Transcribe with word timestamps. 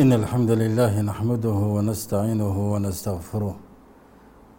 إن 0.00 0.12
الحمد 0.12 0.50
لله 0.50 1.00
نحمده 1.10 1.58
ونستعينه 1.76 2.56
ونستغفره 2.72 3.54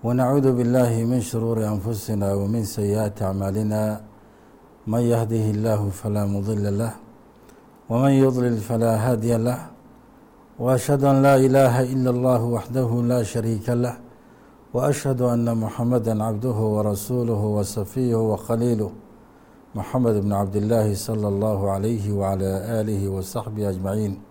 ونعوذ 0.05 0.47
بالله 0.57 0.91
من 1.11 1.21
شرور 1.21 1.57
أنفسنا 1.73 2.33
ومن 2.33 2.63
سيئات 2.77 3.21
أعمالنا 3.21 3.81
من 4.87 5.01
يهده 5.13 5.45
الله 5.55 5.81
فلا 5.89 6.23
مضل 6.25 6.65
له 6.77 6.93
ومن 7.89 8.11
يضلل 8.25 8.57
فلا 8.57 8.93
هادي 9.05 9.37
له 9.37 9.59
وأشهد 10.59 11.03
أن 11.03 11.17
لا 11.21 11.35
إله 11.35 11.75
إلا 11.93 12.09
الله 12.15 12.41
وحده 12.43 12.89
لا 13.11 13.23
شريك 13.23 13.69
له 13.69 13.95
وأشهد 14.73 15.21
أن 15.21 15.57
محمدا 15.63 16.23
عبده 16.23 16.57
ورسوله 16.75 17.41
وصفيه 17.57 18.15
وخليله 18.31 18.91
محمد 19.75 20.15
بن 20.25 20.31
عبد 20.33 20.55
الله 20.55 20.87
صلى 21.07 21.27
الله 21.27 21.59
عليه 21.71 22.05
وعلى 22.19 22.51
آله 22.81 23.01
وصحبه 23.09 23.69
أجمعين 23.69 24.30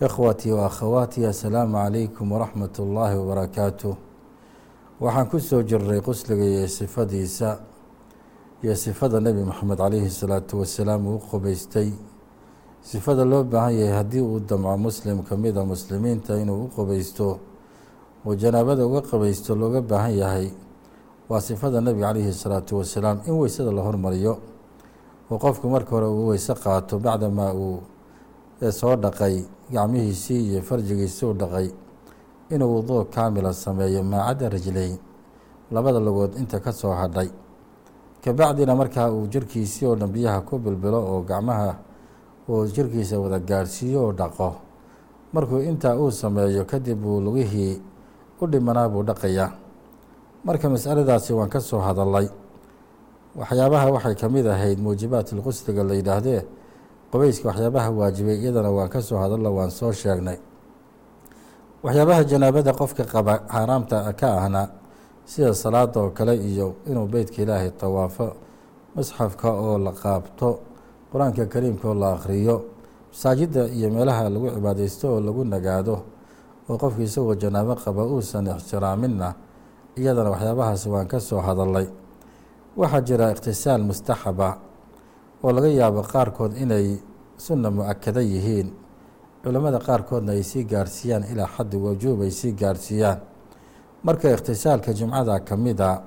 ikhwatii 0.00 0.50
wa 0.52 0.66
akhawaatii 0.66 1.26
assalaamu 1.26 1.74
calaykum 1.76 2.32
waraxmat 2.32 2.78
ullaahi 2.78 3.16
wabarakaatuh 3.16 3.94
waxaan 5.00 5.26
ku 5.30 5.40
soo 5.40 5.62
jirnay 5.62 6.00
qusliga 6.00 6.44
iyo 6.44 6.68
sifadiisa 6.68 7.58
iyo 8.62 8.76
sifada 8.76 9.20
nebi 9.20 9.42
moxamed 9.44 9.78
calayhi 9.78 10.10
salaatu 10.10 10.60
wasalaam 10.60 11.06
uu 11.06 11.18
qubaystay. 11.18 11.92
Sifada 12.82 13.24
loo 13.24 13.44
baahan 13.44 13.72
yahay 13.78 13.94
haddii 13.96 14.20
uu 14.20 14.40
damco 14.40 14.76
muslim 14.78 15.22
kamida 15.22 15.64
muslimiinta 15.64 16.36
inuu 16.42 16.64
u 16.64 16.68
qubaysto 16.68 17.38
oo 18.26 18.34
janaabada 18.34 18.86
uga 18.86 19.00
qabaysto 19.00 19.54
looga 19.56 19.80
baahan 19.80 20.14
yahay 20.18 20.50
waa 21.28 21.40
sifada 21.40 21.80
nebiga 21.80 22.06
calayhi 22.12 22.32
salaatu 22.32 22.78
wasalaam 22.78 23.20
in 23.26 23.32
weysada 23.32 23.72
la 23.72 23.82
hormariyo 23.82 24.38
oo 25.30 25.38
qofku 25.38 25.68
marka 25.70 25.90
hore 25.90 26.06
uu 26.06 26.26
weyse 26.28 26.54
qaato 26.54 26.98
bacdamaa 26.98 27.52
uu 27.54 27.80
soo 28.70 28.96
dhaqay 28.96 29.44
gacmihiisii 29.72 30.50
iyo 30.50 30.62
farjigiisii 30.62 31.26
u 31.26 31.34
dhaqay 31.34 31.68
inuu 32.50 32.74
wuduu 32.76 33.04
kaamila 33.04 33.52
sameeyo 33.52 34.02
maacadda 34.02 34.48
rajleyn 34.48 34.98
labada 35.72 36.00
lugood 36.00 36.36
inta 36.38 36.60
ka 36.60 36.72
soo 36.72 36.92
hadhay. 36.92 37.28
Kabacdina 38.24 38.74
markaa 38.76 39.10
uu 39.12 39.26
jirkiisii 39.26 39.86
oo 39.86 39.96
dhan 39.96 40.10
biyaha 40.12 40.40
ku 40.40 40.58
bilbilo 40.58 41.00
oo 41.12 41.20
gacmaha 41.22 41.76
uu 42.48 42.66
jirkiisa 42.66 43.18
wada 43.20 43.38
gaadhsiiyo 43.38 44.04
oo 44.04 44.12
dhaqo 44.12 44.54
markuu 45.32 45.60
intaa 45.60 45.96
uu 45.96 46.10
sameeyo 46.10 46.64
kadib 46.64 47.04
uu 47.06 47.20
lugihii 47.20 47.80
u 48.40 48.46
dhimanaa 48.46 48.88
buu 48.88 49.02
dhaqayaa. 49.02 49.50
Marka 50.44 50.68
masaladaasi 50.70 51.32
waan 51.32 51.48
ka 51.48 51.60
soo 51.60 51.80
hadalay 51.80 52.28
waxyaabaha 53.36 53.90
waxay 53.92 54.14
ka 54.14 54.28
mid 54.28 54.46
ahayd 54.46 54.78
muujibaatulqusliga 54.78 55.84
la 55.84 55.94
yidhaahdee 55.94 56.42
qubeyska 57.14 57.46
waxyaabaha 57.48 57.90
waajibay 57.94 58.36
iyadana 58.42 58.70
waan 58.74 58.90
ka 58.90 58.98
soo 59.02 59.18
hadallo 59.22 59.50
waan 59.54 59.70
soo 59.70 59.92
sheegnay. 59.94 60.38
Waxyaabaha 61.84 62.24
janaabada 62.30 62.72
qofka 62.74 63.04
qaba 63.06 63.34
xaaraamta 63.52 64.12
ka 64.20 64.28
ahna 64.42 64.62
sida 65.24 65.54
salaada 65.54 66.00
oo 66.00 66.10
kale 66.10 66.34
iyo 66.36 66.74
inuu 66.90 67.06
beytka 67.06 67.42
ilaahay 67.42 67.70
tawaafo 67.70 68.26
musxafka 68.96 69.48
oo 69.52 69.78
la 69.78 69.92
qaabto 69.92 70.48
qur'aanka 71.12 71.46
kariimka 71.46 71.86
oo 71.88 71.94
la 71.94 72.12
akhriyo 72.18 72.56
masaajidda 73.12 73.68
iyo 73.70 73.88
meelaha 73.94 74.28
lagu 74.28 74.50
cibaadeysto 74.50 75.06
oo 75.14 75.20
lagu 75.20 75.44
nagaado 75.44 75.96
oo 76.68 76.76
qofka 76.82 77.02
isagoo 77.02 77.34
janaabo 77.38 77.74
qaba 77.84 78.02
uusan 78.10 78.46
ixtiraaminna 78.58 79.28
iyadana 79.96 80.30
waxyaabahaasi 80.34 80.88
waan 80.90 81.06
ka 81.06 81.20
soo 81.20 81.40
hadalay 81.40 81.86
waxaa 82.76 83.00
jira 83.06 83.30
ikhtisaal 83.32 83.82
mustaxaba 83.86 84.48
oo 85.44 85.52
laga 85.52 85.68
yaabo 85.68 86.02
qaarkood 86.02 86.56
inay 86.56 86.96
sunna 87.36 87.68
mu'akada 87.70 88.20
yihiin. 88.22 88.68
Culimmada 89.44 89.78
qaarkoodna 89.78 90.32
ay 90.32 90.42
sii 90.42 90.64
gaarhsiiyaan 90.64 91.24
ilaa 91.32 91.46
xaddi 91.56 91.76
wajuub 91.76 92.22
ay 92.24 92.30
sii 92.32 92.52
gaarhsiiyaan 92.56 93.18
marka 94.02 94.32
ikhtisaalka 94.32 94.92
jumcada 94.96 95.40
ka 95.44 95.56
mid 95.56 95.80
a 95.80 96.00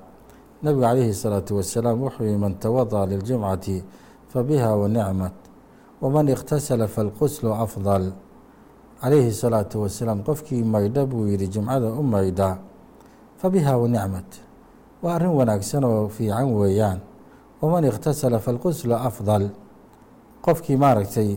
nebigu 0.62 0.82
calayhi 0.82 1.14
salaatu 1.14 1.56
wasalaam 1.62 2.02
wuxuu 2.02 2.24
yihi 2.26 2.36
man 2.38 2.54
tawada'a 2.58 3.06
liljumcati 3.06 3.84
fa 4.26 4.42
biha 4.42 4.74
wa 4.76 4.88
nicmat 4.88 5.34
waman 6.02 6.28
ikhtasala 6.34 6.86
falquslu 6.90 7.54
afdal. 7.54 8.10
Calayhi 9.00 9.30
salaatu 9.30 9.82
wasalaam 9.86 10.22
qofkii 10.26 10.64
maydha 10.66 11.06
buu 11.06 11.26
yihi 11.30 11.46
jumcada 11.46 11.86
u 11.94 12.02
maydha 12.02 12.58
fa 13.38 13.46
biha 13.50 13.78
wa 13.78 13.86
nicmat 13.88 14.26
waa 15.02 15.14
arrin 15.14 15.30
wanaagsan 15.30 15.84
oo 15.86 16.08
fiican 16.10 16.50
weeyaan 16.58 16.98
waman 17.60 17.84
ikhtasala 17.84 18.38
falquslu 18.38 18.94
afdal. 18.94 19.50
Qofkii 20.44 20.76
maaragtay 20.76 21.36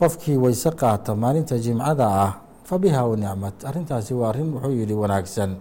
qofkii 0.00 0.36
weyse 0.36 0.70
qaata 0.80 1.14
maalinta 1.14 1.58
jimcada 1.58 2.06
ah 2.08 2.32
fa 2.64 2.78
biha 2.78 3.06
wa 3.06 3.16
nicmat 3.16 3.64
arrintaasi 3.64 4.14
waa 4.14 4.28
arrin 4.30 4.52
wuxuu 4.54 4.72
yihi 4.72 4.94
wanaagsan. 4.94 5.56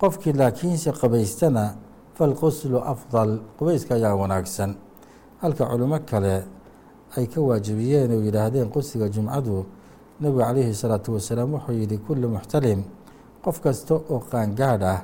Qofkii 0.00 0.32
laakiinse 0.32 0.92
qabaystana 0.92 1.74
falquslu 2.18 2.78
afdal 2.92 3.38
qubayska 3.58 3.94
ayaa 3.94 4.14
wanaagsan. 4.14 4.74
Halka 5.40 5.66
culimo 5.66 5.98
kale 6.06 6.44
ay 7.16 7.26
ka 7.26 7.40
waajibiyeen 7.40 8.12
oo 8.12 8.20
yidhaahdeen 8.22 8.68
qusliga 8.70 9.08
jumcadu 9.08 9.64
nebigu 10.20 10.40
calayhi 10.44 10.74
salaatu 10.74 11.14
wasalaam 11.14 11.54
wuxuu 11.54 11.72
yihi 11.72 11.98
kullu 11.98 12.28
muxtalim 12.28 12.84
qof 13.44 13.60
kasta 13.60 13.94
oo 13.94 14.20
qaangaadh 14.30 14.84
ah 14.84 15.00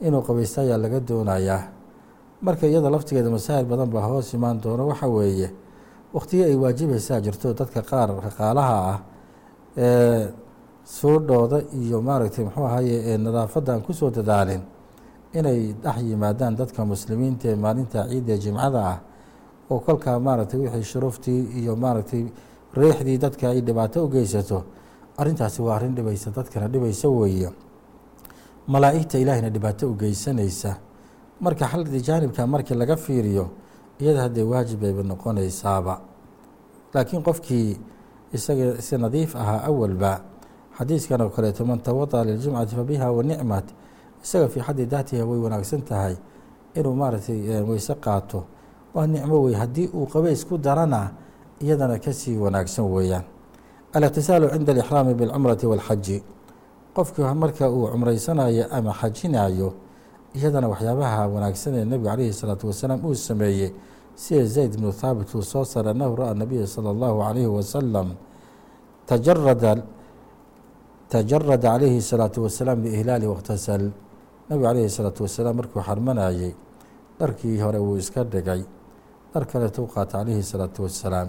inuu 0.00 0.22
qabaysto 0.22 0.60
ayaa 0.60 0.78
laga 0.78 1.00
doonayaa 1.00 1.62
marka 2.46 2.66
iyada 2.66 2.90
laftigeeda 2.94 3.30
masaa'il 3.36 3.66
badan 3.70 3.88
baa 3.94 4.06
hoos 4.08 4.28
imaan 4.34 4.60
doono 4.62 4.84
waxa 4.90 5.06
weeye 5.08 5.48
wakhtigii 6.14 6.44
ay 6.44 6.54
waajibaysaa 6.62 7.20
jirto 7.24 7.48
dadka 7.54 7.80
qaar 7.90 8.08
raqaalaha 8.26 8.76
ah 8.92 8.98
ee 9.76 10.28
suudhooda 10.84 11.58
iyo 11.80 11.98
maaragtay 12.08 12.44
muxuu 12.44 12.64
ahaye 12.66 12.96
ee 13.10 13.16
nadaafadda 13.18 13.72
aan 13.74 13.82
ku 13.86 13.92
soo 13.92 14.10
dadaalin 14.10 14.60
inay 15.38 15.72
dhex 15.82 15.98
yimaadaan 16.10 16.54
dadka 16.56 16.84
muslimiinta 16.84 17.48
ee 17.48 17.56
maalinta 17.64 18.00
ciidda 18.10 18.36
jimcada 18.44 18.80
ah 18.92 18.98
oo 19.70 19.78
kolkaa 19.86 20.18
maaragtay 20.26 20.60
wixii 20.60 20.84
shuruuftii 20.92 21.40
iyo 21.60 21.72
maaragtay 21.76 22.24
riixdii 22.74 23.18
dadka 23.18 23.48
ay 23.48 23.60
dhibaato 23.66 24.04
u 24.04 24.08
geysato 24.08 24.58
arrintaasi 25.16 25.62
waa 25.62 25.76
arrin 25.76 25.94
dhibaysa 25.94 26.30
dadkana 26.36 26.68
dhibaysa 26.68 27.08
weeye. 27.08 27.50
Malaa'igta 28.66 29.18
ilaahina 29.18 29.50
dhibaato 29.50 29.90
u 29.90 29.94
geysanaysa 29.94 30.76
marka 31.44 31.66
xaldi 31.72 31.98
jaanibka 32.06 32.42
markii 32.46 32.74
laga 32.80 32.96
fiiriyo 33.04 33.44
iyada 34.00 34.20
haddee 34.24 34.42
waajib 34.52 34.80
bayba 34.82 35.02
noqonaysaaba. 35.10 35.94
Laakiin 36.94 37.22
qofkii 37.22 37.70
isaga 38.36 38.80
si 38.86 38.94
nadiif 38.98 39.36
ahaa 39.36 39.60
awalba 39.68 40.12
xadiiskan 40.78 41.20
oo 41.24 41.30
kaleeto 41.30 41.62
man 41.68 41.78
tawada'a 41.86 42.24
liljumcati 42.28 42.74
fa 42.78 42.84
biha 42.84 43.06
wa 43.16 43.22
nicmat 43.22 43.66
isaga 44.24 44.48
fii 44.48 44.60
xaddi 44.66 44.84
daatiha 44.92 45.24
way 45.28 45.38
wanaagsan 45.44 45.82
tahay 45.88 46.14
inuu 46.74 46.94
maaragtay 47.00 47.62
weyse 47.68 47.94
qaato. 48.04 48.40
Waa 48.94 49.06
nicmo 49.06 49.42
wey 49.42 49.54
haddii 49.54 49.88
uu 49.94 50.06
qabays 50.06 50.46
ku 50.46 50.58
darana 50.58 51.10
iyadana 51.60 51.98
ka 51.98 52.12
sii 52.12 52.36
wanaagsan 52.36 52.84
weeyaan. 52.94 53.24
Aliqtisaalu 53.94 54.50
cinda 54.50 54.72
alixraami 54.72 55.14
bilcumrati 55.14 55.66
waalxaji 55.66 56.22
qofkii 56.94 57.34
marka 57.34 57.70
uu 57.70 57.86
cumraysanayo 57.92 58.66
ama 58.70 58.92
xajinayo 58.92 59.74
iyadana 60.36 60.66
waxyaabaha 60.72 61.20
wanaagsan 61.34 61.72
ee 61.80 61.84
nebigu 61.90 62.08
calayhi 62.10 62.32
salaatu 62.40 62.64
wasalaam 62.70 63.00
uu 63.08 63.14
sameeyey 63.28 63.70
sida 64.22 64.44
zayd 64.54 64.72
bnu 64.78 64.90
thaabit 65.00 65.28
uu 65.34 65.42
soo 65.52 65.64
saray 65.72 65.92
annahu 65.94 66.14
ra'a 66.20 66.34
nabiya 66.42 66.66
sala 66.74 66.88
allahu 66.94 67.16
calayhi 67.24 67.50
wasalam 67.58 68.08
tajarada 69.10 69.72
tajarada 71.12 71.58
calayhi 71.62 72.00
salaatu 72.10 72.38
wasalaam 72.46 72.78
biihlaali 72.84 73.26
wakhtasal 73.32 73.82
nebigu 74.48 74.64
calayhi 74.68 74.90
salaatu 74.98 75.20
wasalaam 75.26 75.54
markuu 75.60 75.80
xarmanayey 75.88 76.52
dharkii 77.20 77.56
hore 77.64 77.78
wuu 77.86 77.96
iska 78.02 78.24
dhigay 78.32 78.62
dhar 79.32 79.44
kaleeto 79.50 79.80
u 79.84 79.88
qaata 79.94 80.18
calayhi 80.18 80.42
salaatu 80.52 80.78
wasalaam 80.86 81.28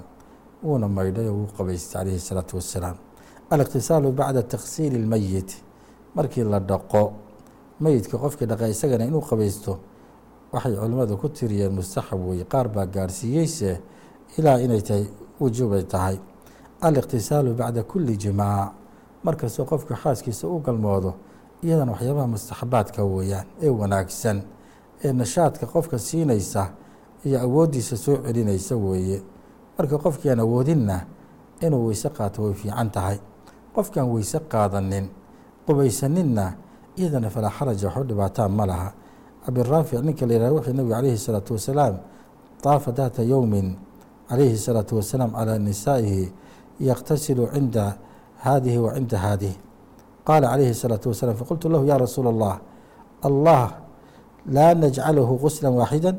wuuna 0.65 0.87
maydhay 0.97 1.27
oo 1.29 1.35
wuu 1.45 1.49
qabaystay 1.57 1.93
calayhi 2.01 2.19
salaatu 2.29 2.53
wasalaam. 2.59 2.97
Aliqtisaalu 3.53 4.09
bacda 4.19 4.41
taksiili 4.53 4.97
lmeyit 5.05 5.49
markii 6.17 6.43
la 6.53 6.59
dhaqo 6.59 7.03
meyidka 7.79 8.17
qofkii 8.17 8.45
dhaqa 8.49 8.67
isagana 8.67 9.05
inuu 9.05 9.21
qabaysto 9.21 9.79
waxay 10.53 10.75
culimmadu 10.75 11.17
ku 11.17 11.29
tiriyeen 11.29 11.73
mustaxab 11.73 12.19
weye 12.27 12.43
qaar 12.45 12.67
baa 12.69 12.85
gaarsiiyeyse 12.85 13.81
ilaa 14.37 14.59
inay 14.59 14.81
tahay 14.81 15.05
wujuubay 15.41 15.83
tahay. 15.83 16.17
Aliqtisaalu 16.81 17.53
bacda 17.53 17.83
kulli 17.83 18.17
jimaac 18.17 18.71
markastoo 19.23 19.65
qofka 19.65 19.95
xaaskiisa 19.95 20.47
u 20.47 20.59
galmoodo 20.59 21.13
iyadana 21.63 21.91
waxyaabaha 21.91 22.27
mustaxabaadka 22.27 23.03
weeyaan 23.03 23.45
ee 23.61 23.69
wanaagsan 23.69 24.41
ee 25.03 25.13
nashaadka 25.13 25.65
qofka 25.65 25.97
siinaysa 25.99 26.69
iyo 27.25 27.39
awooddiisa 27.41 27.97
soo 27.97 28.17
celinaysa 28.25 28.75
weeye. 28.75 29.21
Marka 29.77 29.97
qofkii 29.97 30.29
aan 30.31 30.39
awoodinna 30.39 31.05
inuu 31.61 31.85
weyse 31.87 32.09
qaato 32.09 32.43
way 32.43 32.53
fiican 32.53 32.89
tahay. 32.91 33.17
Qofkaan 33.75 34.07
weyse 34.13 34.39
qaadanin 34.39 35.07
qubaysaninna 35.67 36.53
iyadana 36.97 37.29
falaa 37.29 37.51
xaraja 37.51 37.87
waxu 37.87 38.03
dhibaataa 38.03 38.49
ma 38.49 38.65
laha. 38.65 38.89
Abiraafic 39.47 40.01
ninka 40.01 40.25
la 40.25 40.33
yihah 40.33 40.51
wuxuu 40.51 40.73
nebigu 40.73 40.93
calayhi 40.95 41.17
salaatu 41.17 41.53
wasalaam 41.53 41.95
daafa 42.63 42.91
daata 42.91 43.21
yowmin 43.23 43.77
calayhi 44.29 44.57
salaatu 44.57 44.97
wasalaam 44.97 45.31
calaa 45.37 45.59
nisaa'ihi 45.59 46.33
yaqtasilu 46.81 47.51
cinda 47.53 47.97
haadihi 48.41 48.77
wa 48.81 48.93
cinda 48.97 49.17
haadihi. 49.17 49.55
Qaala 50.25 50.49
calayhi 50.49 50.73
salaatu 50.73 51.13
wasalaam 51.13 51.37
faqultu 51.37 51.69
lahu 51.69 51.85
ya 51.85 51.97
rasuula 51.97 52.29
allah 52.33 52.55
allah 53.21 53.85
laa 54.49 54.73
najcalahu 54.73 55.37
qusla 55.37 55.69
waaxida 55.69 56.17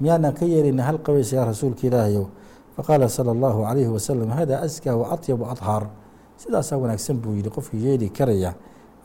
miyaanan 0.00 0.34
ka 0.36 0.44
yeelina 0.44 0.84
hal 0.84 0.98
qabaysa 1.00 1.36
yaa 1.40 1.48
rasuulka 1.48 1.86
ilaahayow? 1.88 2.28
Faqaala 2.76 3.08
sala 3.08 3.32
allahu 3.32 3.64
calayhi 3.64 3.88
wasalam 3.88 4.28
hada 4.28 4.60
askaa 4.60 4.96
wa 4.98 5.14
atyab 5.16 5.40
adhaar. 5.48 5.88
Sidaasaa 6.36 6.76
wanaagsan 6.76 7.22
buu 7.22 7.38
yidhi 7.38 7.48
qofkii 7.48 7.78
yeeli 7.86 8.10
karaya 8.10 8.52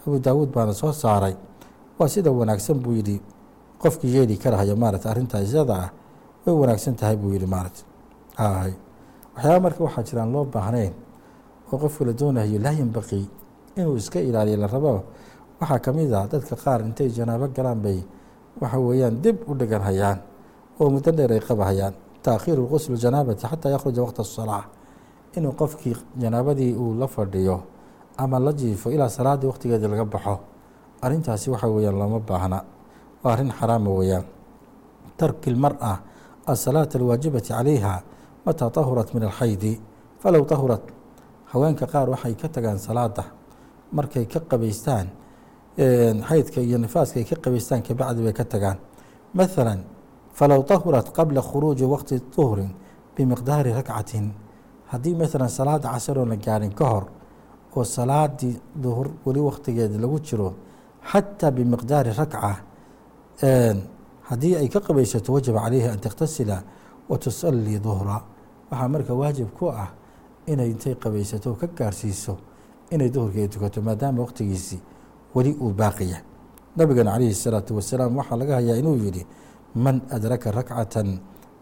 abu 0.10 0.18
daawuud 0.20 0.50
baana 0.50 0.74
soo 0.74 0.92
saaray. 0.92 1.36
Waa 2.00 2.08
sida 2.10 2.32
wanaagsan 2.32 2.80
buu 2.82 2.94
yihi 2.98 3.22
qofkii 3.82 4.16
yeeli 4.16 4.38
karahaya 4.38 4.76
maarata 4.76 5.10
arrintaa 5.12 5.42
isada 5.46 5.74
ah 5.86 5.90
way 6.46 6.56
wanaagsan 6.56 6.96
tahay 7.00 7.16
buu 7.16 7.32
yihi 7.36 7.46
maarata 7.46 7.82
hay 8.38 8.74
waxyaaba 9.36 9.60
marka 9.66 9.80
waxaa 9.84 10.04
jiraan 10.08 10.32
loo 10.34 10.46
baahnayn 10.46 10.94
oo 11.72 11.78
qofka 11.78 12.06
la 12.08 12.14
doonayo 12.20 12.60
laa 12.66 12.72
yanbaqii 12.82 13.26
inuu 13.78 13.96
iska 14.02 14.20
ilaaliyo 14.20 14.58
la 14.58 14.68
rabo 14.68 15.04
waxaa 15.62 15.80
ka 15.80 15.92
mid 15.94 16.12
ah 16.14 16.28
dadka 16.32 16.56
qaar 16.56 16.82
intay 16.88 17.10
janaabo 17.18 17.48
galaan 17.56 17.80
bay 17.84 18.00
waxa 18.62 18.78
weeyaan 18.80 19.16
dib 19.24 19.38
u 19.48 19.54
dhigan 19.56 19.82
hayaan 19.82 20.18
oo 20.80 20.90
muddo 20.90 21.12
dheer 21.12 21.32
ay 21.34 21.40
qabahayaan. 21.40 21.94
Taakhiiru 22.24 22.68
qusl 22.72 22.96
janaabati 23.04 23.48
xataa 23.48 23.72
yakhruja 23.76 24.02
waqta 24.04 24.22
asalaa 24.28 24.64
inuu 25.38 25.52
qofkii 25.62 25.96
janaabadii 26.22 26.74
uu 26.76 26.94
la 27.00 27.08
fadhiyo 27.08 27.58
ama 28.20 28.40
la 28.40 28.52
jiifo 28.54 28.92
ilaa 28.92 29.10
salaaddii 29.10 29.48
waqtigeedii 29.48 29.88
laga 29.88 30.06
baxo. 30.06 30.40
Arrintaasi 31.02 31.50
waxa 31.50 31.68
weeyaan 31.68 31.98
looma 32.00 32.20
baahna. 32.20 32.60
Waa 33.24 33.34
arrin 33.34 33.52
xaraama 33.52 33.90
weeyaan. 33.90 34.26
Tarki 35.18 35.52
lmara 35.52 36.00
asalaata 36.46 36.98
alwaajibati 37.00 37.50
calayha 37.50 38.04
mataa 38.46 38.70
tahurat 38.70 39.14
min 39.14 39.24
alxaydi 39.24 39.80
falow 40.20 40.46
tahurat. 40.46 40.82
Haweenka 41.52 41.86
qaar 41.88 42.10
waxay 42.10 42.36
ka 42.36 42.48
tagaan 42.48 42.80
salaada 42.80 43.24
markay 43.92 44.26
ka 44.26 44.40
qabaystaan 44.40 45.08
xaydka 46.30 46.62
iyo 46.62 46.78
nifaaska 46.78 47.20
ay 47.20 47.26
ka 47.26 47.36
qabaystaan 47.36 47.82
kabacdi 47.82 48.24
bay 48.24 48.34
ka 48.34 48.44
tagaan. 48.44 48.78
Maثala 49.34 49.78
falow 50.34 50.64
tahurat 50.64 51.12
qabla 51.12 51.42
khuruuji 51.42 51.86
waqti 51.86 52.22
duhrin 52.36 52.72
bimiqdaari 53.16 53.72
rakcatin. 53.74 54.32
Haddii 54.92 55.16
maثala 55.16 55.48
salaada 55.48 55.90
casaroon 55.90 56.30
la 56.30 56.36
gaarin 56.36 56.74
ka 56.74 56.86
hor 56.86 57.06
oo 57.77 57.85
salaadii 57.85 58.55
duhur 58.83 59.07
weli 59.27 59.41
waqtigeeda 59.41 59.99
lagu 59.99 60.19
jiro 60.21 60.55
xataa 61.11 61.51
bimiqdaari 61.57 62.11
rakca 62.21 62.51
haddii 64.29 64.55
ay 64.57 64.69
ka 64.69 64.81
qabaysato 64.81 65.33
wajaba 65.33 65.61
calayha 65.65 65.93
an 65.93 66.01
takhtasila 66.01 66.63
wa 67.09 67.19
tusalii 67.19 67.79
duhra 67.79 68.23
waxaa 68.71 68.89
marka 68.89 69.15
waajib 69.15 69.49
ku 69.59 69.69
ah 69.69 69.91
inay 70.47 70.71
intay 70.71 70.95
qabaysato 70.95 71.55
ka 71.61 71.67
gaarsiiso 71.67 72.37
inay 72.91 73.11
duhurka 73.11 73.39
ay 73.41 73.49
tukato 73.49 73.83
maadaama 73.83 74.23
waqtigiisii 74.25 74.81
weli 75.35 75.53
uu 75.61 75.73
baaqiya 75.73 76.19
nabigana 76.77 77.11
calayhi 77.13 77.33
الsalaatu 77.37 77.77
wasalaam 77.77 78.17
waxaa 78.17 78.37
laga 78.37 78.55
hayaa 78.55 78.77
inuu 78.77 78.97
yihi 78.97 79.27
man 79.75 80.01
adraka 80.11 80.51
rakcata 80.51 81.03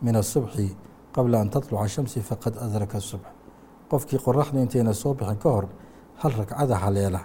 min 0.03 0.15
الصubxi 0.17 0.77
qabla 1.15 1.41
an 1.41 1.49
taطluca 1.51 1.89
shamsi 1.89 2.21
faqad 2.21 2.55
adraka 2.67 2.99
الصubx 2.99 3.27
qofkii 3.91 4.19
qoraxda 4.19 4.61
intayna 4.61 4.95
soo 4.95 5.15
bixin 5.15 5.37
ka 5.43 5.49
hor 5.51 5.67
hal 6.22 6.32
ragcada 6.40 6.76
haleela. 6.84 7.22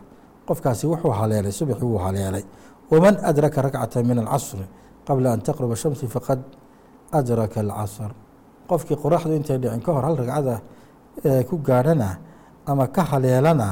Qofkaasi 0.47 0.87
wuxuu 0.87 1.11
haleelay 1.21 1.53
subxi 1.53 1.85
wuu 1.85 1.99
haleelay. 1.99 2.45
Waman 2.91 3.17
adraka 3.23 3.63
rakcata 3.63 4.03
min 4.03 4.19
alcasri 4.19 4.67
qabla 5.07 5.33
an 5.33 5.41
taqruba 5.41 5.75
shamsi 5.77 6.07
faqad 6.07 6.41
adraka 7.13 7.61
alcasr. 7.61 8.11
Qofkii 8.69 8.97
qoraxdu 8.97 9.33
intay 9.37 9.59
dhicin 9.59 9.81
ka 9.83 9.93
hor 9.93 10.05
hal 10.05 10.17
ragcada 10.17 10.61
ku 11.49 11.59
gaadhana 11.59 12.19
ama 12.67 12.87
ka 12.89 13.03
haleelana 13.03 13.69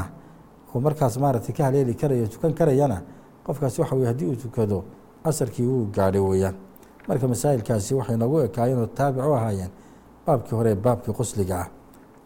oo 0.74 0.80
markaas 0.80 1.16
maaragtay 1.18 1.52
ka 1.54 1.64
haleeli 1.64 1.94
karaya 1.94 2.26
tukan 2.28 2.52
karayana 2.54 3.02
qofkaasi 3.46 3.80
waxa 3.80 3.94
weye 3.96 4.06
haddii 4.06 4.26
uu 4.26 4.36
tukado 4.36 4.84
casarkii 5.24 5.66
wuu 5.66 5.86
gaadhay 5.92 6.20
weeyaan. 6.20 6.54
Marka 7.08 7.28
masaa'ilkaasi 7.28 7.94
waxay 7.94 8.16
noogu 8.16 8.38
ekaayeen 8.46 8.78
oo 8.78 8.86
taabic 8.86 9.24
u 9.24 9.32
ahaayeen 9.34 9.70
baabkii 10.26 10.54
hore 10.56 10.70
ee 10.70 10.74
baabkii 10.74 11.12
qusliga 11.12 11.56
ah. 11.60 11.68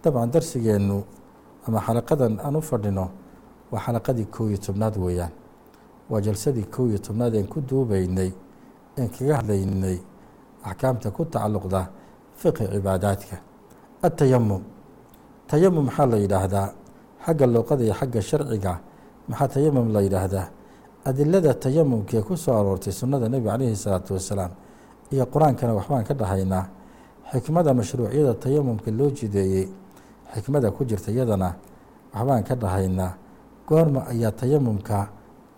Dabcan 0.03 0.31
darsigeennu 0.31 1.05
ama 1.67 1.81
xalaqadan 1.81 2.39
aan 2.45 2.57
u 2.57 2.61
fadhino 2.61 3.09
waa 3.71 3.81
xalaqadii 3.81 4.27
kow 4.31 4.49
iyo 4.49 4.59
tobnaad 4.59 4.97
weeyaan. 4.97 5.33
Waa 6.11 6.21
jalsadii 6.21 6.65
kow 6.75 6.87
iyo 6.89 6.99
tobnaad 6.99 7.35
een 7.35 7.49
ku 7.49 7.61
duubeynay 7.61 8.33
een 8.99 9.09
kaga 9.11 9.37
hadlaynay 9.37 9.99
axkaamta 10.65 11.11
ku 11.11 11.25
tacalluqda 11.25 11.89
fiqhi 12.37 12.67
cibaadaadka. 12.73 13.37
Atayamum 14.03 14.63
tayamum 15.49 15.85
maxaa 15.85 16.07
la 16.07 16.17
yidhaahdaa? 16.17 16.69
Xagga 17.25 17.47
luuqada 17.47 17.83
iyo 17.85 17.95
xagga 17.95 18.21
sharciga 18.21 18.81
maxaa 19.29 19.49
tayamum 19.49 19.89
la 19.93 20.01
yidhaahdaa? 20.03 20.47
Adilada 21.05 21.55
tayamumkee 21.55 22.23
ku 22.23 22.37
soo 22.37 22.53
aroortay 22.57 22.93
sunnada 22.93 23.29
nebiga 23.29 23.53
calayhi 23.53 23.77
salaatu 23.77 24.15
wasalaam 24.15 24.51
iyo 25.13 25.25
qur'aankana 25.27 25.73
waxbaan 25.75 26.05
ka 26.05 26.15
dhahaynaa? 26.15 26.67
Xikmada 27.33 27.75
mashruuciyada 27.75 28.35
tayamumka 28.35 28.91
loo 28.91 29.11
jideeyey 29.11 29.69
xikmada 30.35 30.71
ku 30.71 30.85
jirta 30.85 31.11
iyadana 31.15 31.55
waxbaan 32.13 32.43
ka 32.45 32.55
dhahaynaa 32.55 33.13
goorma 33.67 34.07
ayaa 34.11 34.33
tayamumka 34.33 35.09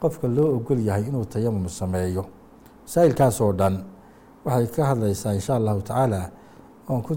qofka 0.01 0.29
loo 0.29 0.57
ogol 0.57 0.81
yahay 0.81 1.09
inuu 1.09 1.25
tayamum 1.25 1.69
sameeyo. 1.69 2.25
Masaa'ilkaasoo 2.85 3.53
dhan 3.53 3.85
waxay 4.45 4.67
ka 4.71 4.83
hadlaysaa 4.93 5.35
insha 5.35 5.57
allahu 5.57 5.81
tacaala 5.83 6.31
oon 6.89 7.03
ku 7.03 7.17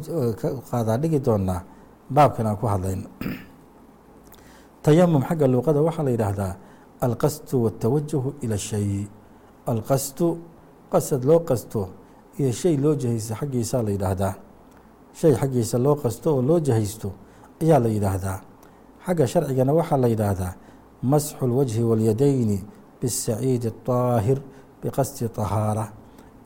qaadaa 0.72 0.98
dhigi 0.98 1.20
doonaa 1.20 1.62
baabkan 2.10 2.48
aan 2.48 2.58
ku 2.58 2.66
hadlayno 2.66 3.08
tayamum 4.86 5.22
xagga 5.22 5.46
luuqada 5.48 5.80
waxaa 5.84 6.04
la 6.04 6.12
yidhaahdaa 6.16 6.54
alqasdu 7.02 7.56
waatawajuhu 7.64 8.30
ila 8.42 8.58
shay. 8.58 9.08
Alqasdu 9.68 10.28
qasad 10.92 11.22
loo 11.24 11.40
qasto 11.46 11.90
iyo 12.40 12.51
shay 12.51 12.78
loo 12.78 12.96
jahaysto 12.96 13.36
xaggiisaa 13.36 13.84
la 13.84 13.92
yidhaahdaa. 13.92 14.34
Shay 15.13 15.34
xaggiisa 15.36 15.78
loo 15.78 15.96
qasto 15.96 16.28
oo 16.36 16.42
loo 16.42 16.60
jahaysto 16.60 17.13
ayaa 17.62 17.78
la 17.85 17.88
yidhaahdaa 17.97 18.38
xagga 19.07 19.26
sharcigana 19.33 19.73
waxaa 19.78 19.97
la 20.02 20.09
yidhaahdaa 20.12 20.52
masxu 21.11 21.37
اlwajhi 21.47 21.83
waاlyadayni 21.90 22.59
bisaciidi 23.00 23.69
الطaahir 23.73 24.38
biqasdi 24.83 25.28
طahaara 25.38 25.87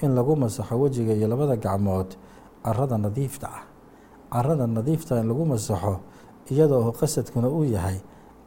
in 0.02 0.10
lagu 0.18 0.34
masaxo 0.36 0.74
wejiga 0.82 1.12
iyo 1.18 1.28
labada 1.32 1.56
gacmood 1.56 2.10
carada 2.64 2.96
nadiifta 2.98 3.46
ah 3.58 3.62
carada 4.32 4.66
nadiifta 4.66 5.12
in 5.20 5.26
lagu 5.30 5.44
masaxo 5.52 5.94
iyada 6.50 6.74
oo 6.82 6.92
qasadkuna 7.00 7.48
uu 7.48 7.64
yahay 7.76 7.98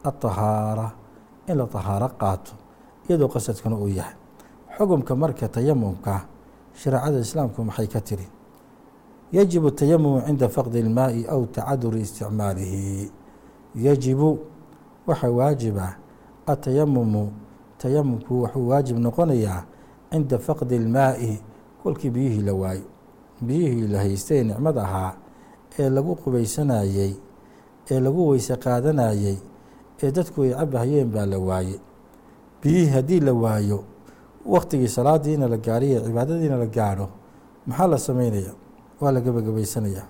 aطahaara 0.08 0.88
in 1.48 1.56
la 1.58 1.66
طahaaro 1.74 2.08
qaato 2.20 2.52
iyadoo 3.08 3.28
qasadkuna 3.34 3.76
uu 3.76 3.88
yahay 3.98 4.14
xugumka 4.76 5.12
marka 5.22 5.48
tayamumka 5.54 6.14
shareecada 6.80 7.18
islaamku 7.26 7.58
maxay 7.68 7.86
ka 7.94 8.00
tiri 8.00 8.26
yajibu 9.32 9.70
tayamumu 9.70 10.20
cinda 10.26 10.48
faqdi 10.48 10.78
اlmaaءi 10.82 11.26
aw 11.28 11.42
tacaduri 11.46 12.00
isticmaalihi 12.00 13.10
yajibu 13.74 14.38
waxaa 15.06 15.30
waajiba 15.30 15.96
atayamumu 16.46 17.32
tayamumku 17.78 18.34
wuxuu 18.42 18.68
waajib 18.68 18.98
noqonayaa 18.98 19.64
cinda 20.10 20.38
faqdi 20.38 20.74
اlmaaءi 20.76 21.32
kolkii 21.82 22.10
biyihii 22.10 22.42
la 22.42 22.54
waayo 22.54 22.84
biyihii 23.40 23.86
la 23.88 23.98
haystay 23.98 24.38
ee 24.38 24.44
nicmad 24.44 24.78
ahaa 24.78 25.12
ee 25.78 25.88
lagu 25.90 26.14
qubaysanayey 26.16 27.12
ee 27.90 28.00
lagu 28.00 28.28
weyse 28.28 28.56
qaadanayey 28.56 29.36
ee 30.02 30.10
dadku 30.16 30.42
ay 30.42 30.50
cabahayeen 30.54 31.08
baa 31.14 31.26
la 31.26 31.38
waayey 31.38 31.78
biyihii 32.62 32.90
haddii 32.94 33.20
la 33.20 33.32
waayo 33.32 33.84
waktigii 34.46 34.88
salaadiina 34.88 35.48
la 35.48 35.56
gaadhiyo 35.56 36.00
cibaadadiina 36.00 36.56
la 36.56 36.66
gaadho 36.66 37.08
maxaa 37.66 37.86
la 37.86 37.98
sameynaya 37.98 38.52
waa 39.01 39.11
la 39.11 39.21
gebagabaysanaya 39.21 40.03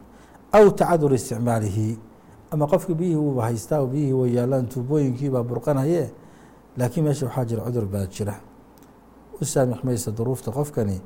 aw 0.52 0.70
tacadur 0.70 1.14
isticmaalihi 1.14 2.00
ama 2.52 2.68
qofka 2.68 2.94
biyihii 2.94 3.16
uuba 3.16 3.44
haystaa 3.44 3.80
oo 3.82 3.88
biyihii 3.88 4.14
way 4.14 4.34
yaalaan 4.36 4.68
tuubooyinkiibaa 4.68 5.44
burqanaye 5.44 6.12
laakiin 6.78 7.04
meesha 7.06 7.26
waxaa 7.26 7.46
jira 7.46 7.64
cudur 7.66 7.86
baa 7.86 8.06
jira. 8.06 8.36
U 9.42 9.46
saamix 9.46 9.84
maysa 9.84 10.12
duruufta 10.12 10.52
qofkani 10.52 11.02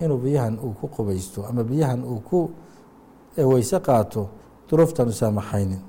inuu 0.00 0.18
biyahan 0.18 0.58
uu 0.58 0.72
ku 0.72 0.88
qubaysto 0.88 1.46
ama 1.46 1.64
biyahan 1.64 2.04
uu 2.04 2.20
ku 2.20 2.50
weyse 3.36 3.80
qaato 3.80 4.28
duruuftan 4.70 5.08
u 5.08 5.12
saamaxaynin. 5.12 5.80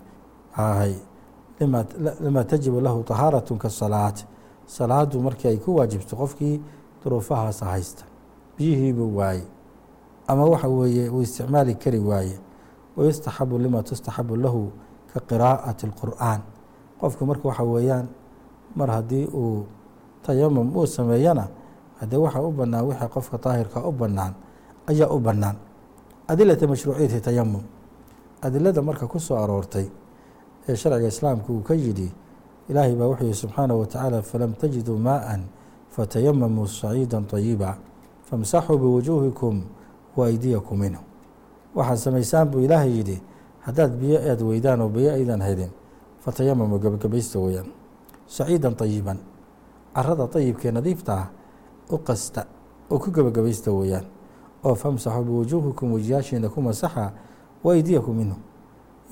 Hay 0.52 0.96
lima 2.22 2.44
tajibu 2.44 2.82
lahu 2.82 3.04
طahaaratun 3.04 3.58
kasalaat 3.58 4.26
salaadu 4.66 5.20
markii 5.20 5.48
ay 5.48 5.58
ku 5.58 5.76
waajibto 5.76 6.16
qofkii 6.16 6.62
duruufahaasa 7.04 7.66
haysta 7.66 8.04
biyihiibuu 8.58 9.18
waaye 9.18 9.44
ama 10.27 10.45
waxa 10.45 10.69
weeye 10.69 11.09
uu 11.11 11.23
isticmaali 11.23 11.75
kari 11.75 11.99
waaye 11.99 12.39
wayustaxabu 12.97 13.59
lima 13.59 13.83
tustaxabu 13.83 14.37
lahu 14.37 14.73
ka 15.15 15.21
qiraa'ati 15.21 15.87
اlqur'aan 15.89 16.41
qofku 17.01 17.27
marka 17.27 17.49
waxa 17.49 17.63
weeyaan 17.65 18.07
mar 18.77 18.89
haddii 18.91 19.27
uu 19.35 19.65
tayamum 20.23 20.77
uu 20.77 20.87
sameeyana 20.87 21.49
haddee 22.01 22.17
waxaa 22.21 22.43
u 22.43 22.53
bannaan 22.53 22.85
wixii 22.87 23.09
qofka 23.09 23.39
daahirka 23.39 23.81
u 23.89 23.93
bannaan 23.93 24.35
ayaa 24.87 25.09
u 25.09 25.19
bannaan 25.21 25.57
adilata 26.29 26.67
mashruuciyati 26.67 27.21
tayamum 27.21 27.63
adilada 28.43 28.83
marka 28.83 29.07
ku 29.07 29.19
soo 29.21 29.37
aroortay 29.39 29.87
ee 30.69 30.77
sharciga 30.77 31.09
islaamka 31.09 31.49
uu 31.53 31.63
ka 31.63 31.75
yidhi 31.75 32.13
ilaahay 32.69 32.95
baa 32.95 33.07
wuxuu 33.09 33.25
yihi 33.25 33.35
subxaanaه 33.35 33.79
wa 33.81 33.87
tacaala 33.87 34.23
falam 34.23 34.53
tajiduu 34.53 34.99
maءa 34.99 35.39
fatayamamuu 35.91 36.67
saciida 36.69 37.21
طayiba 37.25 37.79
famsaxuu 38.29 38.79
biwujuuhikum 38.79 39.63
waydiyaku 40.18 40.76
minhu 40.76 41.02
waxaad 41.76 41.98
samaysaan 41.98 42.48
buu 42.52 42.60
ilaahay 42.62 42.92
yidhi 42.98 43.18
haddaad 43.66 43.92
biyo 44.00 44.18
aad 44.32 44.42
weydaan 44.42 44.82
oo 44.82 44.90
biyo 44.90 45.14
aydan 45.14 45.42
helin 45.42 45.72
fatayamamu 46.24 46.80
gebagabaysta 46.80 47.40
weeyaan. 47.40 47.68
Saciidan 48.28 48.76
tayiban 48.76 49.18
carada 49.96 50.28
tayibkee 50.28 50.72
nadiifta 50.72 51.14
ah 51.14 51.28
u 51.92 51.98
qasta 51.98 52.46
oo 52.92 53.00
ku 53.00 53.12
gebagabaysta 53.12 53.72
weeyaan. 53.72 54.06
Oo 54.64 54.76
famsaxuu 54.76 55.24
biwujuuhikum 55.24 55.94
wajiyaashiina 55.94 56.50
ku 56.50 56.62
masaxa 56.62 57.12
waydiyaku 57.64 58.14
minhu 58.14 58.38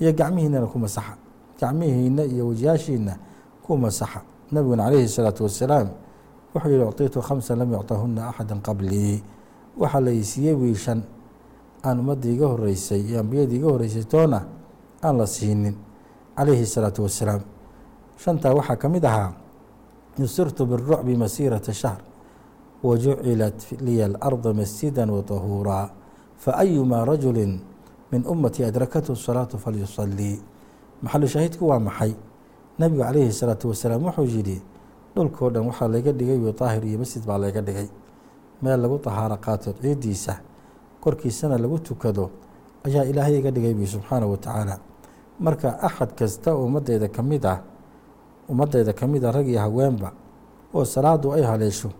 iyo 0.00 0.12
gacmihiinana 0.12 0.66
ku 0.66 0.78
masaxa. 0.78 1.16
Gacmihiina 1.60 2.24
iyo 2.24 2.48
wajiyaashiina 2.48 3.16
ku 3.62 3.76
masaxa. 3.76 4.22
Nabiguna 4.52 4.84
calayhi 4.88 5.08
salaatu 5.08 5.44
wasalaam 5.44 5.88
wuxuu 6.54 6.68
yihi 6.70 6.84
ucطiitu 6.84 7.20
khamsa 7.22 7.56
lam 7.56 7.72
yucطahuna 7.72 8.28
axada 8.28 8.54
qablii 8.60 9.22
waxaa 9.78 10.00
la 10.00 10.10
isiiyey 10.12 10.54
wiilshan 10.54 11.02
aan 11.84 11.98
ummadii 12.00 12.34
iga 12.36 12.46
horreysay 12.46 13.00
iyo 13.00 13.20
ambiyadii 13.20 13.56
iga 13.56 13.68
horreysay 13.72 14.04
toona 14.04 14.40
aan 15.02 15.16
la 15.18 15.26
siinin. 15.26 15.74
Calayhi 16.36 16.66
salaatu 16.66 17.02
wasalaam 17.02 17.40
shantaa 18.18 18.54
waxaa 18.54 18.76
ka 18.76 18.88
mid 18.88 19.04
ahaa 19.04 19.32
nusirtu 20.18 20.66
birucbi 20.66 21.16
masiirata 21.16 21.72
shahr 21.72 22.00
wa 22.82 22.96
jucilat 22.98 23.58
liya 23.80 24.06
alarda 24.06 24.52
masjidan 24.54 25.10
watahuuraa 25.10 25.90
fa 26.36 26.50
ayumaa 26.58 27.04
rajulin 27.04 27.60
min 28.12 28.22
ummatii 28.26 28.64
adrakathu 28.64 29.16
salaatu 29.16 29.58
falyusalii 29.58 30.40
maxalu 31.02 31.26
shaahidku 31.28 31.68
waa 31.68 31.78
maxay? 31.80 32.14
Nebigu 32.78 33.02
calayhi 33.04 33.32
salaatu 33.32 33.68
wasalaam 33.68 34.04
wuxuu 34.04 34.24
yidhi 34.26 34.62
dhulkao 35.16 35.50
dhan 35.50 35.66
waxaa 35.68 35.88
layga 35.88 36.12
dhigay 36.12 36.38
witaahir 36.38 36.84
iyo 36.84 36.98
masjid 36.98 37.22
baa 37.26 37.38
layga 37.38 37.60
dhigay 37.60 37.88
meel 38.62 38.80
lagu 38.82 38.98
tahaaro 38.98 39.36
qaato 39.44 39.72
ciiddiisa 39.82 40.34
korkiisana 41.02 41.58
lagu 41.58 41.78
tukado 41.78 42.30
ayaa 42.86 43.04
ilaahay 43.10 43.38
iga 43.38 43.50
dhigay 43.50 43.74
bi 43.74 43.86
subxaanaه 43.86 44.30
wa 44.30 44.36
tacaala. 44.36 44.76
Marka 45.40 45.68
axad 45.82 46.10
kasta 46.18 46.54
ummadeyda 46.56 47.08
ka 47.08 47.22
mid 47.22 47.44
ah 47.46 47.58
ummadeyda 48.48 48.92
ka 48.92 49.06
mid 49.06 49.24
ah 49.24 49.32
rag 49.32 49.46
iyo 49.48 49.60
haweenba 49.60 50.12
oo 50.74 50.84
salaadu 50.84 51.32
ay 51.34 51.42
haleesho 51.42 51.90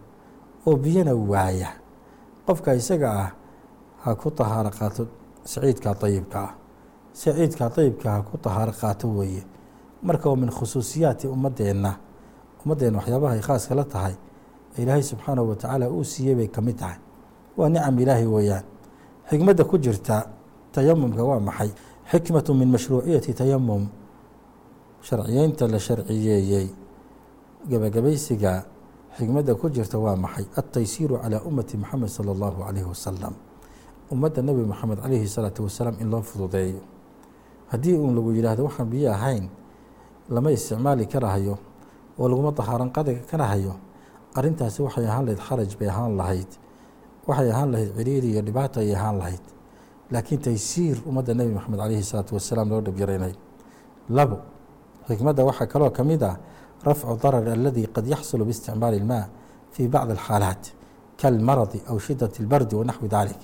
oo 0.67 0.77
biyana 0.77 1.15
waaya 1.15 1.69
qofka 2.47 2.75
isaga 2.75 3.09
ah 3.11 3.31
ha 4.05 4.15
ku 4.15 4.31
tahaaro 4.31 4.71
qaato 4.71 5.07
saciidka 5.45 5.95
dayibka 5.95 6.39
ah 6.39 6.53
saciidka 7.13 7.69
dayibka 7.77 8.09
ha 8.11 8.23
ku 8.23 8.39
tahaaro 8.39 8.73
qaato 8.73 9.09
weeye. 9.09 9.43
Marka 10.03 10.31
waa 10.31 10.37
min 10.37 10.51
khusuusiyaati 10.51 11.27
ummadeenna 11.27 11.97
ummaddeena 12.65 12.99
waxyaabaha 12.99 13.35
ay 13.35 13.41
khaaska 13.43 13.75
la 13.75 13.85
tahay 13.85 14.15
ilaahay 14.79 15.03
subxaanahu 15.03 15.49
wa 15.53 15.57
tacaala 15.57 15.91
uu 15.91 16.05
siiyey 16.05 16.35
bay 16.35 16.49
ka 16.49 16.61
mid 16.61 16.77
tahay. 16.79 16.97
Waa 17.57 17.69
nicam 17.69 17.99
ilaahi 17.99 18.27
weeyaan. 18.27 18.65
Xikmadda 19.31 19.65
ku 19.65 19.79
jirta 19.79 20.27
tayamumka 20.73 21.23
waa 21.25 21.41
maxay? 21.41 21.71
Xikmatu 22.11 22.55
min 22.55 22.69
mashruuciyati 22.73 23.35
tayamum 23.35 23.89
sharciyeynta 25.03 25.69
la 25.69 25.79
sharciyeeyey 25.79 26.69
gebagabaysiga 27.69 28.65
xikmadda 29.19 29.55
ku 29.55 29.69
jirta 29.71 29.99
waa 29.99 30.17
maxay? 30.17 30.47
Altaysiiru 30.57 31.19
calaa 31.23 31.43
ummati 31.45 31.77
moxamed 31.77 32.09
sala 32.09 32.33
allahu 32.33 32.63
calayhi 32.65 32.89
wasalam 32.89 33.35
ummadda 34.11 34.43
nebi 34.43 34.63
moxamed 34.65 34.99
calayhi 35.03 35.29
salaatu 35.29 35.65
wasalaam 35.69 35.97
in 36.01 36.11
loo 36.11 36.23
fududeeyo. 36.23 36.81
Haddii 37.71 37.95
uun 37.97 38.15
lagu 38.17 38.33
yidhaahdo 38.33 38.65
waxaan 38.65 38.89
biyo 38.91 39.13
ahayn 39.13 39.49
lama 40.29 40.51
isticmaali 40.53 41.07
karahayo 41.07 41.59
oo 42.19 42.29
laguma 42.29 42.51
dahaaran 42.53 42.91
qadiga 42.93 43.21
karahayo 43.31 43.75
arrintaasi 44.39 44.79
waxay 44.87 45.07
ahaan 45.07 45.25
lahayd 45.27 45.41
xaraj 45.49 45.71
bay 45.81 45.89
ahaan 45.89 46.17
lahayd. 46.21 46.51
Waxay 47.29 47.51
ahaan 47.55 47.71
lahayd 47.73 47.91
ciriiri 47.99 48.29
iyo 48.33 48.43
dhibaato 48.47 48.81
ay 48.81 48.95
ahaan 48.95 49.17
lahayd. 49.23 49.45
Laakiin 50.13 50.41
taysiir 50.47 50.97
ummadda 51.09 51.33
nebi 51.35 51.53
moxamed 51.57 51.79
calayhi 51.83 52.03
salaatu 52.11 52.33
wasalaam 52.37 52.69
loo 52.73 52.81
dhabyaraynay 52.87 53.35
labo 54.17 54.37
xikmadda 55.09 55.43
waxaa 55.49 55.67
kaloo 55.73 55.91
ka 55.91 56.03
mid 56.05 56.23
ah 56.23 56.37
rafcu 56.89 57.17
darar 57.23 57.45
aladi 57.49 57.83
qad 57.95 58.07
yaxsulu 58.15 58.45
biisticmaali 58.49 58.97
ilmaa 59.01 59.25
fii 59.75 59.89
bacdi 59.95 60.13
alxaalaat 60.17 60.63
kalmaradi 61.21 61.79
aw 61.91 61.97
shidat 62.07 62.35
اlbardi 62.43 62.75
wa 62.81 62.85
naxwi 62.85 63.09
dalik. 63.09 63.41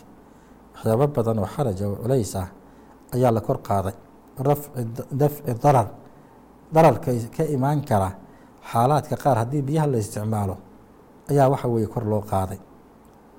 Waxyaabo 0.74 1.06
badan 1.16 1.38
oo 1.38 1.46
xaraj 1.54 1.78
oo 1.82 1.96
culays 2.02 2.34
ah 2.42 2.48
ayaa 3.14 3.30
la 3.36 3.40
kor 3.40 3.58
qaaday. 3.68 3.94
Dafci 5.20 5.54
darar 5.62 5.88
dararka 6.74 7.10
ka 7.36 7.44
imaan 7.56 7.80
kara 7.88 8.10
xaalaadka 8.70 9.16
qaar 9.22 9.36
haddii 9.42 9.62
biyaha 9.68 9.86
la 9.92 9.98
isticmaalo 9.98 10.56
ayaa 11.30 11.48
waxa 11.52 11.68
weeye 11.68 11.86
kor 11.86 12.04
loo 12.04 12.20
qaaday. 12.20 12.58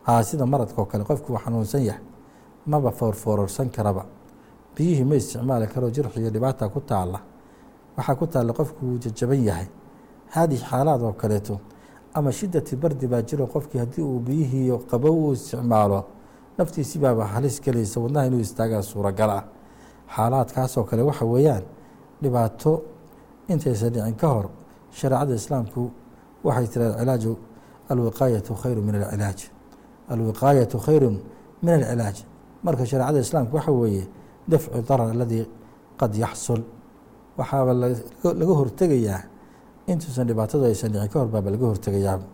Haa 0.03 0.23
sida 0.23 0.45
maradka 0.45 0.81
oo 0.81 0.85
kale 0.85 1.03
qofku 1.03 1.33
uu 1.33 1.37
xanuunsan 1.43 1.83
yahay. 1.85 2.01
Maba 2.65 2.91
foorfoororsan 2.91 3.69
karaba. 3.69 4.05
Biyihii 4.75 5.03
ma 5.03 5.15
isticmaali 5.15 5.67
karo 5.67 5.89
jirxi 5.89 6.29
dhibaata 6.29 6.69
ku 6.69 6.79
taalla. 6.81 7.19
Waxaa 7.97 8.15
ku 8.15 8.27
taalla 8.27 8.53
qofku 8.53 8.85
wuu 8.85 8.97
jajaban 8.99 9.43
yahay. 9.43 9.67
Haadii 10.33 10.57
xaalaad 10.57 11.01
oo 11.01 11.13
kaleeto 11.13 11.59
ama 12.13 12.31
shidati 12.31 12.75
bardi 12.75 13.07
baa 13.07 13.21
jiro 13.21 13.47
qofkii 13.47 13.79
haddii 13.79 14.01
uu 14.01 14.19
biyihii 14.19 14.77
qabow 14.89 15.29
u 15.29 15.33
isticmaalo 15.33 16.05
naftiisi 16.57 16.99
baaba 16.99 17.25
halis 17.25 17.61
gelaysa 17.61 17.99
wadnaha 17.99 18.25
inuu 18.27 18.39
istaagaa 18.39 18.81
suuragal 18.81 19.29
ah 19.29 19.43
xaalaadkaasoo 20.15 20.83
kale 20.83 21.01
waxa 21.01 21.25
weeyaan 21.25 21.63
dhibaato 22.21 22.81
intaysan 23.47 23.93
dhicin 23.93 24.15
ka 24.15 24.27
hor 24.27 24.45
shareecada 24.91 25.33
islaamku 25.35 25.91
waxay 26.43 26.67
tiraad 26.67 26.93
cilaaju 26.99 27.31
alwiqaayatu 27.89 28.53
khayru 28.61 28.81
min 28.81 28.95
alcilaaj 28.95 29.39
alwiqaayatu 30.09 30.77
khayru 30.85 31.09
min 31.63 31.73
alcilaaj 31.73 32.17
marka 32.63 32.85
shareecada 32.85 33.19
islaamka 33.19 33.53
waxa 33.57 33.71
weeye 33.71 34.03
dafcu 34.47 34.81
darar 34.87 35.09
aladii 35.15 35.45
qad 35.99 36.15
yaxsul 36.15 36.61
waxaaba 37.37 37.73
laga 37.73 38.53
hortegayaa 38.59 39.21
intuusan 39.87 40.27
dhibaatadu 40.27 40.65
aysan 40.65 40.91
dhicin 40.93 41.09
ka 41.09 41.19
hor 41.19 41.27
baaba 41.33 41.49
laga 41.51 41.65
hortegayaaba 41.71 42.25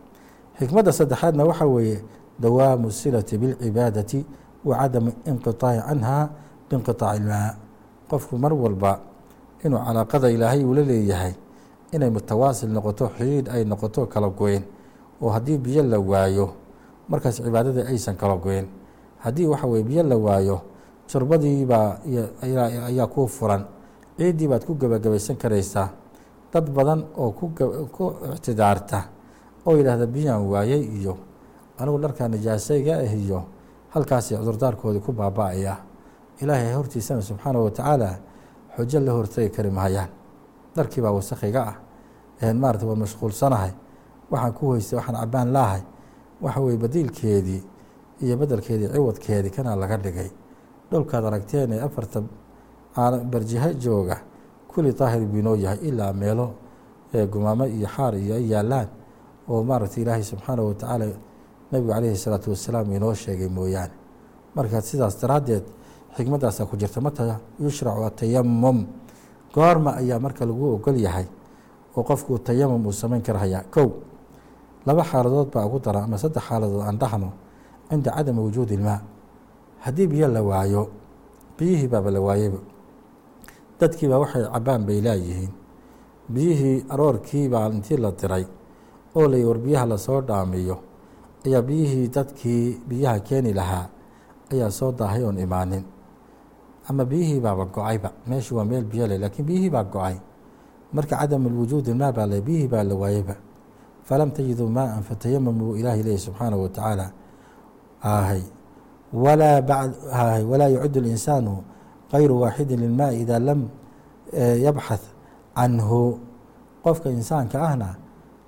xikmadda 0.60 0.92
saddexaadna 0.92 1.44
waxa 1.50 1.66
weeye 1.66 1.98
dawaamu 2.40 2.92
silati 2.92 3.38
bilcibaadati 3.38 4.26
wa 4.66 4.76
cadamu 4.82 5.12
inqiطaaci 5.30 5.82
canha 5.88 6.30
biinqiطaaci 6.70 7.18
ilmaa 7.22 7.50
qofku 8.10 8.38
mar 8.38 8.54
walba 8.54 8.92
inuu 9.66 9.80
calaaqada 9.86 10.28
ilaahay 10.36 10.64
uu 10.66 10.74
la 10.74 10.82
leeyahay 10.84 11.34
inay 11.96 12.10
mutawaasil 12.10 12.70
noqoto 12.76 13.06
xiid 13.18 13.46
ay 13.50 13.64
noqoto 13.66 14.06
kala 14.14 14.30
goyn 14.30 14.64
oo 15.22 15.30
haddii 15.30 15.58
biyo 15.58 15.84
la 15.84 16.00
waayo 16.00 16.54
markaas 17.10 17.36
cibaadadii 17.42 17.86
aysan 17.92 18.16
kala 18.16 18.36
goyn. 18.38 18.66
Haddii 19.20 19.46
waxa 19.48 19.68
weye 19.68 19.84
biyo 19.84 20.04
la 20.04 20.18
waayo 20.18 20.62
jurbadiibaa 21.10 22.00
ayaa 22.42 23.08
kuu 23.08 23.28
furan. 23.28 23.66
Ciiddii 24.18 24.48
baad 24.48 24.66
ku 24.66 24.76
gebagabaysan 24.76 25.36
karaysaa. 25.38 25.90
Dad 26.54 26.70
badan 26.72 27.04
oo 27.18 27.32
ku 27.32 27.52
ictidaarta 28.36 29.04
oo 29.66 29.76
yidhaahda 29.78 30.08
biyaan 30.08 30.46
waayey 30.48 30.82
iyo 31.00 31.18
anigu 31.78 31.98
dharkaa 32.00 32.28
nijaasayga 32.28 32.98
ah 33.04 33.14
iyo 33.16 33.44
halkaasay 33.94 34.38
cudurdaarkoodii 34.38 35.02
ku 35.04 35.12
baaba-aya. 35.12 35.78
Ilaahay 36.42 36.74
hortiisana 36.74 37.22
subxaana 37.22 37.60
wa 37.60 37.72
tacaala 37.72 38.20
xujo 38.78 39.00
la 39.00 39.12
hortegi 39.12 39.50
kari 39.50 39.70
mahayaan. 39.72 40.10
Dharkii 40.76 41.02
baa 41.02 41.12
wasakhiga 41.12 41.62
ah. 41.68 41.76
Een 42.42 42.58
maarata 42.60 42.86
waa 42.86 42.96
mashquulsanahay 42.96 43.72
waxaan 44.32 44.54
ku 44.54 44.64
hoystay 44.72 44.98
waxaan 45.00 45.16
cabaan 45.22 45.50
laahay 45.54 45.82
waxa 46.42 46.60
weye 46.62 46.78
badiilkeedii 46.78 47.62
iyo 48.24 48.36
bedelkeedii 48.38 48.90
ciwadkeedii 48.94 49.50
kanaa 49.52 49.76
laga 49.76 49.98
dhigay. 49.98 50.30
Dhulkaad 50.92 51.26
aragteen 51.26 51.72
ee 51.74 51.82
afarta 51.82 52.24
barjiha 53.32 53.74
jooga 53.74 54.18
kuli 54.68 54.94
daahir 54.94 55.26
buu 55.26 55.56
yahay 55.56 55.80
ilaa 55.88 56.14
meelo 56.14 56.54
gumaamo 57.32 57.66
iyo 57.66 57.88
xaar 57.88 58.14
iyo 58.16 58.36
ay 58.36 58.50
yaalaan 58.52 58.88
oo 59.50 59.64
maaragtay 59.64 60.04
ilaahay 60.04 60.24
subxaanahu 60.24 60.68
watacaala 60.68 61.06
nebigu 61.72 61.92
calayhi 61.94 62.18
salaatu 62.18 62.50
wasalaam 62.52 62.92
inoo 62.92 63.14
sheegay 63.14 63.48
mooyaane. 63.50 63.94
Marka 64.56 64.82
sidaas 64.82 65.20
daraaddeed 65.22 65.64
xikmaddaasaa 66.18 66.66
ku 66.66 66.78
jirta 66.78 67.02
mata 67.02 67.40
yushracu 67.60 68.04
atayamum 68.06 68.86
goorma 69.54 69.96
ayaa 70.00 70.20
marka 70.20 70.46
lagu 70.46 70.76
ogol 70.76 70.96
yahay 70.98 71.26
oo 71.96 72.04
qofku 72.04 72.40
tayamum 72.40 72.86
uu 72.86 72.92
samayn 72.94 73.22
karhayaa 73.22 73.64
kow 73.74 73.88
laba 74.86 75.04
xaaladood 75.04 75.50
baa 75.54 75.66
ugu 75.68 75.80
dara 75.86 76.04
ama 76.06 76.18
saddex 76.18 76.44
xaaladood 76.48 76.82
aan 76.88 76.98
dhahno 77.02 77.30
cinda 77.90 78.12
cadami 78.16 78.40
wujuudi 78.46 78.74
ilmaa. 78.78 79.02
Haddii 79.86 80.08
biyo 80.08 80.28
la 80.28 80.42
waayo 80.44 80.84
biyihii 81.58 81.88
baaba 81.88 82.10
la 82.12 82.20
waayeyba. 82.22 82.60
Dadkiibaa 83.80 84.20
waxay 84.24 84.44
cabaan 84.54 84.82
bay 84.88 85.00
laayihiin 85.06 85.54
biyihii 86.34 86.86
aroorkiibaa 86.90 87.70
intii 87.70 87.98
la 87.98 88.12
diray 88.12 88.46
oo 89.16 89.28
la 89.28 89.38
war 89.48 89.58
biyaha 89.66 89.86
la 89.86 89.98
soo 89.98 90.22
dhaamiyo 90.22 90.78
ayaa 91.46 91.62
biyihii 91.62 92.08
dadkii 92.16 92.82
biyaha 92.90 93.20
keeni 93.20 93.54
lahaa 93.54 93.86
ayaa 94.52 94.72
soo 94.72 94.92
daahay 94.92 95.24
oon 95.24 95.38
imaanin. 95.38 95.84
Ama 96.90 97.06
biyihii 97.06 97.40
baaba 97.40 97.66
go'ayba 97.66 98.10
meeshu 98.28 98.56
waa 98.58 98.66
meel 98.66 98.84
biyo 98.86 99.08
leh 99.08 99.20
laakiin 99.20 99.46
biyihii 99.46 99.70
baa 99.70 99.84
go'ay. 99.84 100.16
Marka 100.94 101.16
cadam 101.18 101.46
lwujuudi 101.48 101.94
maa 101.94 102.12
baa 102.12 102.26
le 102.26 102.42
biyihii 102.42 102.68
baa 102.68 102.84
la 102.84 102.96
waayeyba 102.96 103.36
falam 104.08 104.30
tajiduu 104.36 104.70
maaan 104.70 105.04
fatayamamuu 105.04 105.76
ilaahi 105.80 106.04
lehi 106.08 106.18
subxaanahu 106.26 106.62
wa 106.66 106.70
tacaala 106.70 107.08
ahay 108.14 108.42
walaa 109.14 110.70
yacudu 110.76 111.00
اlinsaanu 111.04 111.54
kayru 112.12 112.36
waaxidin 112.42 112.80
lilmaai 112.84 113.22
idaa 113.24 113.40
lam 113.48 113.62
yabxath 114.66 115.06
canhu 115.58 116.02
qofka 116.86 117.10
insaanka 117.18 117.58
ahna 117.68 117.90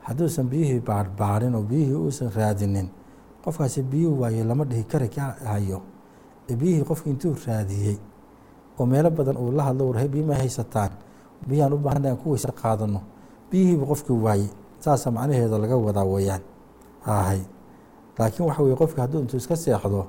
hadduusan 0.06 0.46
biyihii 0.52 0.82
baarbaarin 0.90 1.56
oo 1.58 1.64
biyihii 1.70 1.98
uusan 2.04 2.30
raadinin 2.38 2.88
qofkaasi 3.44 3.82
biyuhu 3.92 4.22
waaye 4.22 4.44
lama 4.50 4.64
dhihi 4.70 4.84
kari 4.92 5.10
ka 5.16 5.24
hayo 5.52 5.80
biyihii 6.60 6.84
qofki 6.90 7.08
intuu 7.14 7.34
raadiyey 7.48 7.98
oo 8.80 8.86
meelo 8.86 9.10
badan 9.18 9.38
uu 9.42 9.52
la 9.58 9.64
hadlo 9.72 9.84
warhay 9.90 10.08
biyi 10.08 10.26
ma 10.30 10.36
haysataan 10.42 10.92
biyaan 11.50 11.74
u 11.74 11.78
baahana 11.86 12.18
weysa 12.26 12.52
qaadano 12.62 13.02
biyihiibu 13.52 13.86
qofkii 13.92 14.20
waayey 14.26 14.50
saasa 14.88 15.12
macnaheeda 15.12 15.58
laga 15.60 15.76
wadaa 15.76 16.06
weeyaan. 16.06 16.42
Ahay 17.06 17.42
laakiin 18.20 18.48
waxa 18.48 18.64
weye 18.64 18.76
qofki 18.76 19.00
hadduu 19.02 19.20
intuu 19.20 19.38
iska 19.38 19.56
seexdo 19.56 20.06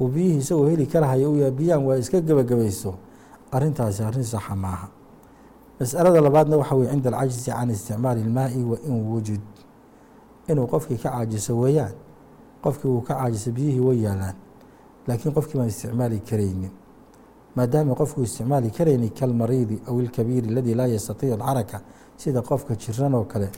uu 0.00 0.08
biyihii 0.08 0.38
isagoo 0.42 0.66
heli 0.68 0.86
karahayo 0.86 1.32
u 1.32 1.36
yahay 1.36 1.50
biyaan 1.50 1.84
waa 1.86 1.96
iska 1.96 2.20
gebagabayso 2.20 2.94
arrintaasi 3.52 4.02
arrin 4.02 4.24
saxa 4.24 4.56
maaha. 4.56 4.88
Mas'alada 5.80 6.20
labaadna 6.20 6.56
waxa 6.56 6.74
weye 6.74 6.90
cinda 6.90 7.10
alcajzi 7.18 7.50
can 7.50 7.70
isticmaali 7.70 8.20
ilmaa'i 8.20 8.62
wa 8.64 8.76
in 8.86 8.96
wujud. 9.10 9.40
Inuu 10.48 10.66
qofkii 10.66 10.96
ka 10.98 11.10
caajiso 11.10 11.54
weeyaan 11.58 11.94
qofkii 12.62 12.88
uu 12.90 13.00
ka 13.00 13.14
caajiso 13.14 13.50
biyihii 13.52 13.80
way 13.80 13.98
yaalaan. 14.02 14.34
Laakiin 15.06 15.34
qofkii 15.34 15.58
baan 15.58 15.68
isticmaali 15.68 16.18
karaynin 16.20 16.70
maadaama 17.56 17.94
qofkuu 17.94 18.22
isticmaali 18.22 18.70
karayni 18.70 19.08
kalmariidi 19.10 19.82
aw 19.88 20.00
ilkabiiri 20.00 20.48
aladii 20.48 20.74
laa 20.74 20.86
yastatiicu 20.86 21.34
alxaraka 21.34 21.80
sida 22.16 22.42
qofka 22.42 22.74
jiran 22.76 23.14
oo 23.14 23.24
kale 23.24 23.48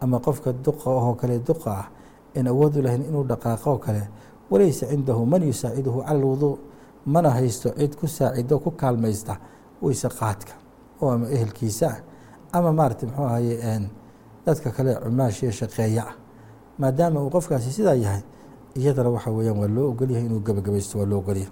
ama 0.00 0.20
qofka 0.20 0.52
duqa 0.52 0.90
oo 0.90 1.14
kale 1.14 1.38
duqa 1.38 1.70
ah 1.70 1.86
in 2.34 2.46
awood 2.48 2.76
u 2.76 2.82
lahayn 2.82 3.02
inuu 3.02 3.24
dhaqaaqo 3.24 3.70
oo 3.70 3.78
kale. 3.78 4.08
Walaysa 4.50 4.86
cindahu 4.86 5.26
man 5.26 5.42
yusaaciduhu 5.42 6.02
cala 6.02 6.10
alwuduu 6.10 6.58
mana 7.06 7.30
haysto 7.30 7.70
cid 7.78 7.96
ku 7.96 8.06
saacido 8.06 8.58
ku 8.58 8.70
kaalmaysta 8.70 9.38
weyse 9.82 10.08
qaadka 10.08 10.52
oo 11.00 11.10
ama 11.10 11.26
ehelkiisa 11.30 11.86
ah. 11.88 11.98
Ama 12.52 12.72
maarata 12.72 13.06
muxuu 13.06 13.24
ahaye 13.24 13.88
dadka 14.46 14.70
kale 14.70 14.94
cumaashiyo 14.94 15.50
shaqeeya 15.52 16.02
ah. 16.02 16.14
Maadaama 16.78 17.22
uu 17.22 17.30
qofkaasi 17.30 17.72
sidaa 17.72 17.94
yahay 17.94 18.22
iyadana 18.76 19.10
waxa 19.10 19.30
weeyaan 19.30 19.58
waa 19.58 19.68
loo 19.68 19.90
ogolyahay 19.90 20.26
inuu 20.26 20.40
gebagabaysto 20.40 20.98
waa 20.98 21.06
loo 21.06 21.18
ogolyahay 21.18 21.50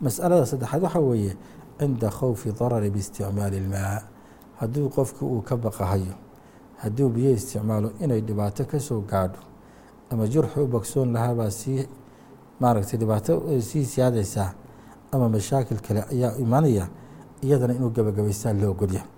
mas'alada 0.00 0.46
saddexaad 0.46 0.82
waxaa 0.82 1.00
weeye 1.00 1.36
cinda 1.78 2.10
khawfi 2.10 2.52
darari 2.52 2.90
biisticmaali 2.90 3.56
ilmaa. 3.56 4.02
Hadduu 4.56 4.88
qofku 4.88 5.26
uu 5.26 5.42
ka 5.42 5.56
baqahayo 5.56 6.14
hadduu 6.84 7.08
biyo 7.14 7.30
isticmaalo 7.38 7.88
inay 8.04 8.20
dhibaato 8.20 8.64
ka 8.70 8.78
soo 8.80 9.00
gaadho 9.10 9.40
ama 10.10 10.26
jurxi 10.32 10.60
u 10.60 10.66
bogsoon 10.66 11.12
lahaabaa 11.12 11.50
sii 11.50 11.88
maaragtay 12.60 12.98
dhibaato 12.98 13.32
sii 13.68 13.84
siyaadaysaa 13.84 14.50
ama 15.12 15.28
mashaakil 15.28 15.78
kale 15.86 16.00
ayaa 16.12 16.36
imanaya 16.44 16.84
iyadana 17.42 17.74
inuu 17.74 17.90
gebagabaystaa 17.96 18.52
loo 18.60 18.70
ogolyahay 18.70 19.08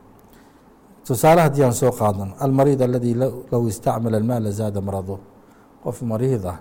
tusaale 1.04 1.40
haddii 1.40 1.62
aan 1.64 1.72
soo 1.80 1.92
qaadano 1.92 2.32
almariid 2.44 2.80
aladii 2.82 3.14
low 3.52 3.68
istacmala 3.68 4.16
almaa 4.16 4.40
lazaada 4.40 4.80
marado. 4.80 5.18
Qof 5.84 6.02
mariid 6.02 6.44
ah 6.46 6.58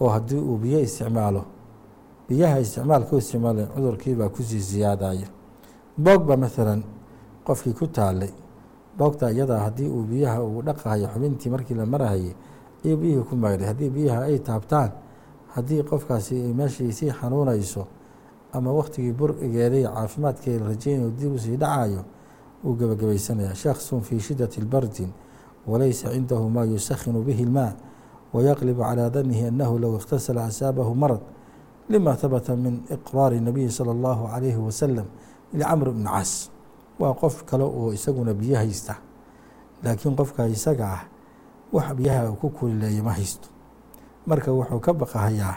oo 0.00 0.08
haddii 0.08 0.38
uu 0.38 0.56
biyo 0.62 0.80
isticmaalo 0.80 1.42
biyaha 2.28 2.58
isticmaalka 2.60 3.16
u 3.16 3.18
isticmaala 3.18 3.66
cudurkiibaa 3.74 4.28
ku 4.28 4.42
sii 4.42 4.60
siyaadaya. 4.60 5.26
Boog 5.98 6.22
ba 6.28 6.36
maalan 6.36 6.82
qofkii 7.46 7.74
ku 7.74 7.86
taalay 7.86 8.30
boogta 8.98 9.30
iyadaa 9.30 9.58
haddii 9.58 9.88
uu 9.88 10.02
biyaha 10.02 10.42
uu 10.44 10.62
dhaqahayo 10.62 11.08
xubintii 11.14 11.50
markii 11.50 11.74
la 11.74 11.86
marahayay 11.86 12.34
iyo 12.84 12.96
biyihii 12.96 13.24
ku 13.28 13.36
maydhay 13.36 13.66
haddii 13.66 13.90
biyaha 13.90 14.20
ay 14.28 14.38
taabtaan 14.38 14.90
haddii 15.54 15.82
qofkaasi 15.82 16.34
meeshii 16.54 16.92
sii 16.92 17.10
xanuunayso 17.10 17.86
ama 18.52 18.72
wakhtigii 18.72 19.12
burigeeday 19.12 19.84
caafimaadkeeda 19.84 20.64
rajeynayo 20.68 21.10
dib 21.10 21.32
u 21.34 21.38
sii 21.38 21.56
dhacayo 21.56 22.04
wuu 22.64 22.74
gebagabaysanaya 22.76 23.54
shakhsun 23.54 24.00
fii 24.00 24.20
shidati 24.20 24.60
lbardin 24.60 25.08
walaysa 25.66 26.10
cindahu 26.12 26.50
maa 26.50 26.64
yusakhinu 26.64 27.22
bihi 27.22 27.42
ilmaa 27.42 27.72
wayaqlibu 28.32 28.82
calaa 28.82 29.10
danihi 29.10 29.46
annahu 29.46 29.78
low 29.78 29.96
ikhtasala 29.96 30.44
asaabahu 30.44 30.94
marad 30.94 31.20
lima 31.88 32.14
habata 32.14 32.56
min 32.56 32.82
iqraari 32.90 33.40
nabiyi 33.40 33.70
salى 33.70 33.90
اllahu 33.90 34.28
calayhi 34.32 34.56
wasalam 34.56 35.06
licamr 35.52 35.90
bni 35.92 36.04
cas 36.04 36.50
waa 37.00 37.14
qof 37.14 37.44
kale 37.44 37.64
oo 37.64 37.92
isaguna 37.92 38.34
biyo 38.34 38.56
haysta 38.56 38.96
laakiin 39.82 40.16
qofka 40.16 40.46
isaga 40.46 40.86
ah 40.86 41.02
wax 41.72 41.94
biyaha 41.96 42.32
ku 42.36 42.50
kulileeya 42.50 43.02
ma 43.02 43.12
haysto. 43.12 43.48
Marka 44.26 44.52
wuxuu 44.52 44.80
ka 44.80 44.92
baqahayaa 44.92 45.56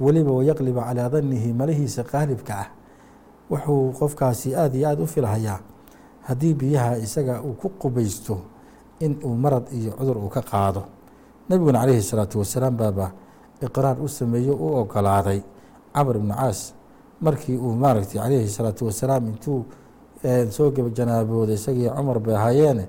weliba 0.00 0.32
wayaqliba 0.32 0.82
calaa 0.88 1.08
danihi 1.08 1.52
malihiisa 1.52 2.02
qaalibka 2.04 2.54
ah. 2.58 2.68
Wuxuu 3.50 3.92
qofkaasi 3.92 4.54
aada 4.56 4.76
iyo 4.78 4.88
aada 4.88 5.02
u 5.02 5.06
filhayaa 5.06 5.60
haddii 6.26 6.54
biyaha 6.54 6.96
isaga 6.98 7.42
uu 7.42 7.54
ku 7.54 7.68
qubaysto 7.78 8.40
in 9.00 9.20
uu 9.24 9.34
marad 9.36 9.68
iyo 9.72 9.92
cudur 9.92 10.18
uu 10.18 10.28
ka 10.28 10.42
qaado. 10.42 10.82
Nebiguna 11.48 11.80
calayhi 11.80 12.02
salaatu 12.02 12.38
wasalaam 12.38 12.76
baaba 12.76 13.12
iqraar 13.62 14.00
u 14.02 14.08
sameeyo 14.08 14.54
u 14.56 14.74
ogolaaday 14.80 15.42
camr 15.94 16.16
ibnu 16.16 16.34
caas 16.34 16.74
markii 17.20 17.56
uu 17.56 17.74
maaragtay 17.74 18.20
calayhi 18.22 18.48
salaatu 18.48 18.86
wasalaam 18.86 19.26
intuu 19.28 19.64
soo 20.50 20.70
gebajanaabooday 20.70 21.54
isagii 21.54 21.88
cumar 21.96 22.18
bay 22.20 22.34
ahaayeene 22.36 22.88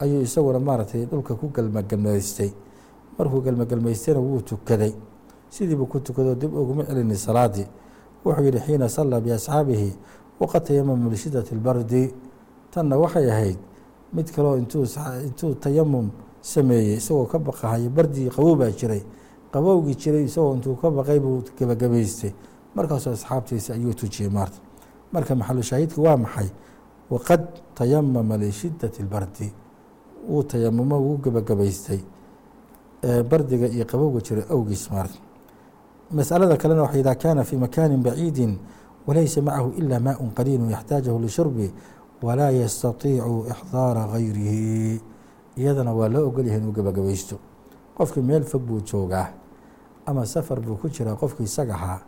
ayuu 0.00 0.20
isaguna 0.22 0.58
maaragtay 0.60 1.06
dhulka 1.06 1.34
ku 1.34 1.48
gelmagelmaystay 1.48 2.50
markuu 3.18 3.40
gelmagelmaystayna 3.42 4.20
wuu 4.20 4.40
tukaday. 4.40 4.92
Sidiibuu 5.48 5.86
ku 5.86 6.00
tukado 6.00 6.34
dib 6.34 6.52
uguma 6.54 6.84
celini 6.84 7.16
salaadii 7.16 7.66
wuxuu 8.24 8.44
yihi 8.44 8.58
xiina 8.60 8.88
sallaa 8.88 9.20
biasxaabihi 9.20 9.92
waqad 10.40 10.64
tayamamu 10.66 11.10
lishidati 11.10 11.54
lbardi. 11.54 12.14
Tanna 12.70 12.98
waxay 12.98 13.30
ahayd 13.30 13.58
mid 14.12 14.30
kaleo 14.34 14.58
intuu 14.58 15.54
tayamum 15.54 16.10
sameeyey 16.40 16.96
isagoo 16.96 17.24
ka 17.26 17.38
baqahayo 17.38 17.88
bardii 17.90 18.28
qabow 18.28 18.56
baa 18.56 18.70
jiray. 18.70 19.02
Qabowgii 19.52 19.94
jiray 19.96 20.24
isagoo 20.24 20.54
intuu 20.54 20.76
ka 20.76 20.90
baqay 20.90 21.18
buu 21.20 21.42
gebagabaystay 21.58 22.32
markaasoo 22.74 23.12
asxaabtiisa 23.12 23.74
ayuu 23.74 23.94
tujiyey 23.94 24.28
maarta. 24.30 24.58
Marka 25.12 25.34
maxalu 25.34 25.62
shaahidka 25.62 26.02
waa 26.02 26.16
maxay 26.16 26.50
waqad 27.10 27.42
tayamama 27.74 28.36
lishidati 28.36 29.02
lbardi 29.02 29.52
wuu 30.28 30.42
tayamumo 30.42 30.96
wuu 31.00 31.18
gebagabaystay 31.18 32.00
bardiga 33.30 33.66
iyo 33.68 33.84
qabowga 33.84 34.20
jiray 34.20 34.44
awgiis 34.50 34.90
maarta 34.90 35.18
masalada 36.10 36.56
kalena 36.56 36.82
waxa 36.82 36.98
idaa 36.98 37.14
kaana 37.14 37.44
fii 37.44 37.56
makaani 37.56 37.96
baciidi 37.96 38.58
walaysa 39.06 39.42
macahu 39.42 39.70
ila 39.78 40.00
maaء 40.00 40.18
qaliilu 40.34 40.70
yaxtaajahu 40.70 41.18
lishurbi 41.18 41.70
walaa 42.22 42.50
yastatiicu 42.50 43.46
ixdaara 43.50 44.06
gayrihi 44.12 45.00
iyadana 45.56 45.92
waa 45.94 46.08
loo 46.08 46.26
ogolyahay 46.28 46.58
inuu 46.60 46.72
gebagabaysto 46.72 47.36
qofkii 47.96 48.22
meel 48.22 48.42
fog 48.44 48.62
buu 48.62 48.80
joogaa 48.80 49.28
ama 50.06 50.26
safar 50.26 50.60
buu 50.60 50.74
ku 50.76 50.88
jiraa 50.88 51.14
qofkii 51.14 51.44
isaga 51.44 51.74
ahaa 51.74 52.00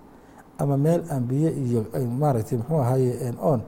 ama 0.58 0.76
meel 0.76 1.02
aan 1.10 1.22
biyo 1.26 1.50
iyo 1.54 1.84
maaragtay 2.18 2.58
muxuu 2.58 2.80
ahaye 2.82 3.34
on 3.42 3.60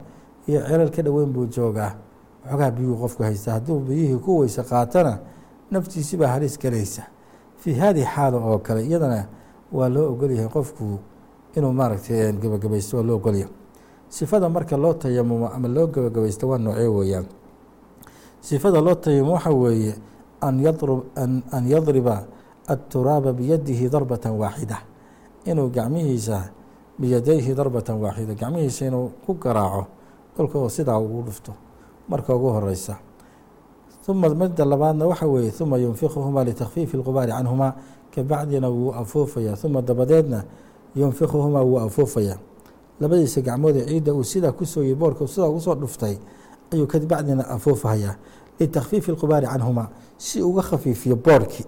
iyo 0.47 0.61
celal 0.67 0.89
ka 0.91 1.01
dhoweyn 1.01 1.31
buu 1.33 1.45
joogaa. 1.45 1.95
Waxoogaa 2.43 2.71
biyuu 2.71 2.97
qofku 2.97 3.23
haystaa. 3.23 3.53
Hadduu 3.53 3.79
biyihii 3.79 4.17
ku 4.17 4.39
weyse 4.39 4.63
qaatana 4.63 5.19
naftiisi 5.71 6.17
baa 6.17 6.27
halis 6.27 6.57
galaysa. 6.59 7.03
Fii 7.61 7.73
haadihi 7.73 8.05
xaala 8.05 8.37
oo 8.37 8.57
kale 8.59 8.81
iyadana 8.85 9.25
waa 9.71 9.89
loo 9.89 10.11
ogolyahay 10.11 10.49
qofku 10.49 10.99
inuu 11.55 11.73
maaragtay 11.73 12.33
gebagabaysto 12.33 12.97
waa 12.97 13.03
loo 13.03 13.15
ogolyahay. 13.15 13.53
Sifada 14.09 14.49
marka 14.49 14.77
loo 14.77 14.93
tayamumo 14.93 15.47
ama 15.47 15.67
loo 15.67 15.87
gebagabaysto 15.87 16.47
waa 16.49 16.57
noocee 16.57 16.87
weeyaan? 16.87 17.25
Sifada 18.41 18.81
loo 18.81 18.95
tayamumo 18.95 19.33
waxa 19.33 19.49
weeye 19.51 19.93
an 20.41 21.65
yadriba 21.69 22.25
aturaaba 22.67 23.33
biyadihi 23.33 23.89
darbata 23.89 24.31
waaxida. 24.31 24.77
Inuu 25.45 25.69
gacmihiisa 25.69 26.49
biyadayhi 26.99 27.53
darbata 27.55 27.93
waaxida. 27.95 28.33
Gacmihiisa 28.33 28.85
inuu 28.85 29.09
ku 29.25 29.33
garaaco 29.33 29.85
oo 30.39 30.69
sidaa 30.69 30.97
ugu 30.99 31.21
dhufto 31.21 31.53
marka 32.09 32.35
ugu 32.35 32.49
horeysa 32.49 32.97
uma 34.07 34.29
midda 34.29 34.65
labaadna 34.65 35.05
waxa 35.07 35.27
weeye 35.27 35.53
uma 35.61 35.77
yunfikuhumaa 35.77 36.43
litakfiifi 36.43 36.97
اlqubaari 36.97 37.31
canhumaa 37.31 37.73
kabacdina 38.15 38.69
wuu 38.69 38.91
afuufaya 38.93 39.57
uma 39.63 39.81
dabadeedna 39.81 40.43
yunfikuhumaa 40.95 41.61
wuu 41.61 41.79
afuufaya 41.79 42.37
labadiisa 42.99 43.41
gacmoodee 43.41 43.85
ciidda 43.85 44.13
uu 44.13 44.23
sidaa 44.23 44.51
kusooyey 44.51 44.95
boorka 44.95 45.27
sidaa 45.27 45.47
ugusoo 45.47 45.75
dhuftay 45.75 46.17
ayuu 46.73 46.87
kabacdina 46.87 47.47
afuufahayaa 47.49 48.15
litakfiifi 48.59 49.11
اlqubaari 49.11 49.47
canhumaa 49.47 49.87
si 50.17 50.41
uga 50.41 50.61
khafiifiyo 50.61 51.15
boorhkii 51.15 51.65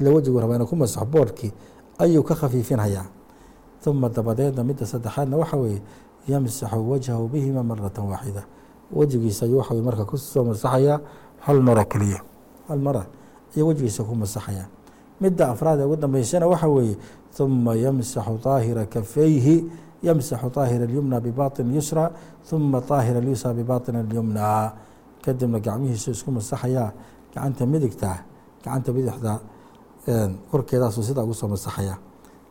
ila 0.00 0.10
wejigu 0.10 0.40
raba 0.40 0.56
ina 0.56 0.66
ku 0.66 0.76
masaxo 0.76 1.06
boorhkii 1.06 1.52
ayuu 1.98 2.22
ka 2.22 2.34
khafiifinhayaa 2.34 3.06
uma 3.86 4.08
dabadeedna 4.08 4.64
midda 4.64 4.86
saddexaadna 4.86 5.36
waxa 5.36 5.56
weeye 5.56 5.82
yamsaxu 6.27 6.79
wajhahu 6.91 7.27
bihima 7.33 7.63
marata 7.63 8.01
waaxida 8.01 8.43
wejigiisa 8.97 9.45
ayuu 9.45 9.57
waxa 9.61 9.73
marka 9.87 10.05
kusoo 10.05 10.43
masaxayaa 10.49 10.99
hal 11.45 11.61
mara 11.61 11.83
keliya 11.85 12.19
hal 12.67 12.79
mara 12.79 13.03
iyo 13.55 13.67
wejigiisa 13.67 14.03
ku 14.03 14.15
masaxaya 14.15 14.65
midda 15.21 15.49
afraad 15.53 15.79
ee 15.79 15.85
ugu 15.85 15.95
dambeysana 15.95 16.45
waxa 16.47 16.67
weeye 16.67 16.95
ثuma 17.35 17.75
yamsaxu 17.75 18.37
طaahira 18.45 18.85
kafayhi 18.85 19.55
yamsaxu 20.03 20.49
طaahira 20.55 20.83
اlyumna 20.89 21.17
bibaطin 21.25 21.67
yusra 21.75 22.11
ثuma 22.47 22.81
طaahira 22.89 23.19
اlyusra 23.23 23.53
bibaطin 23.59 23.95
اlyumna 24.03 24.45
kadibna 25.23 25.59
gacmihiisu 25.59 26.11
isku 26.15 26.29
masaxayaa 26.37 26.89
gacanta 27.33 27.63
midigta 27.73 28.11
gacanta 28.63 28.89
bidixda 28.95 29.33
korkeedaasu 30.51 31.03
sidaa 31.03 31.23
ugu 31.23 31.33
soo 31.33 31.47
masaxaya 31.47 31.95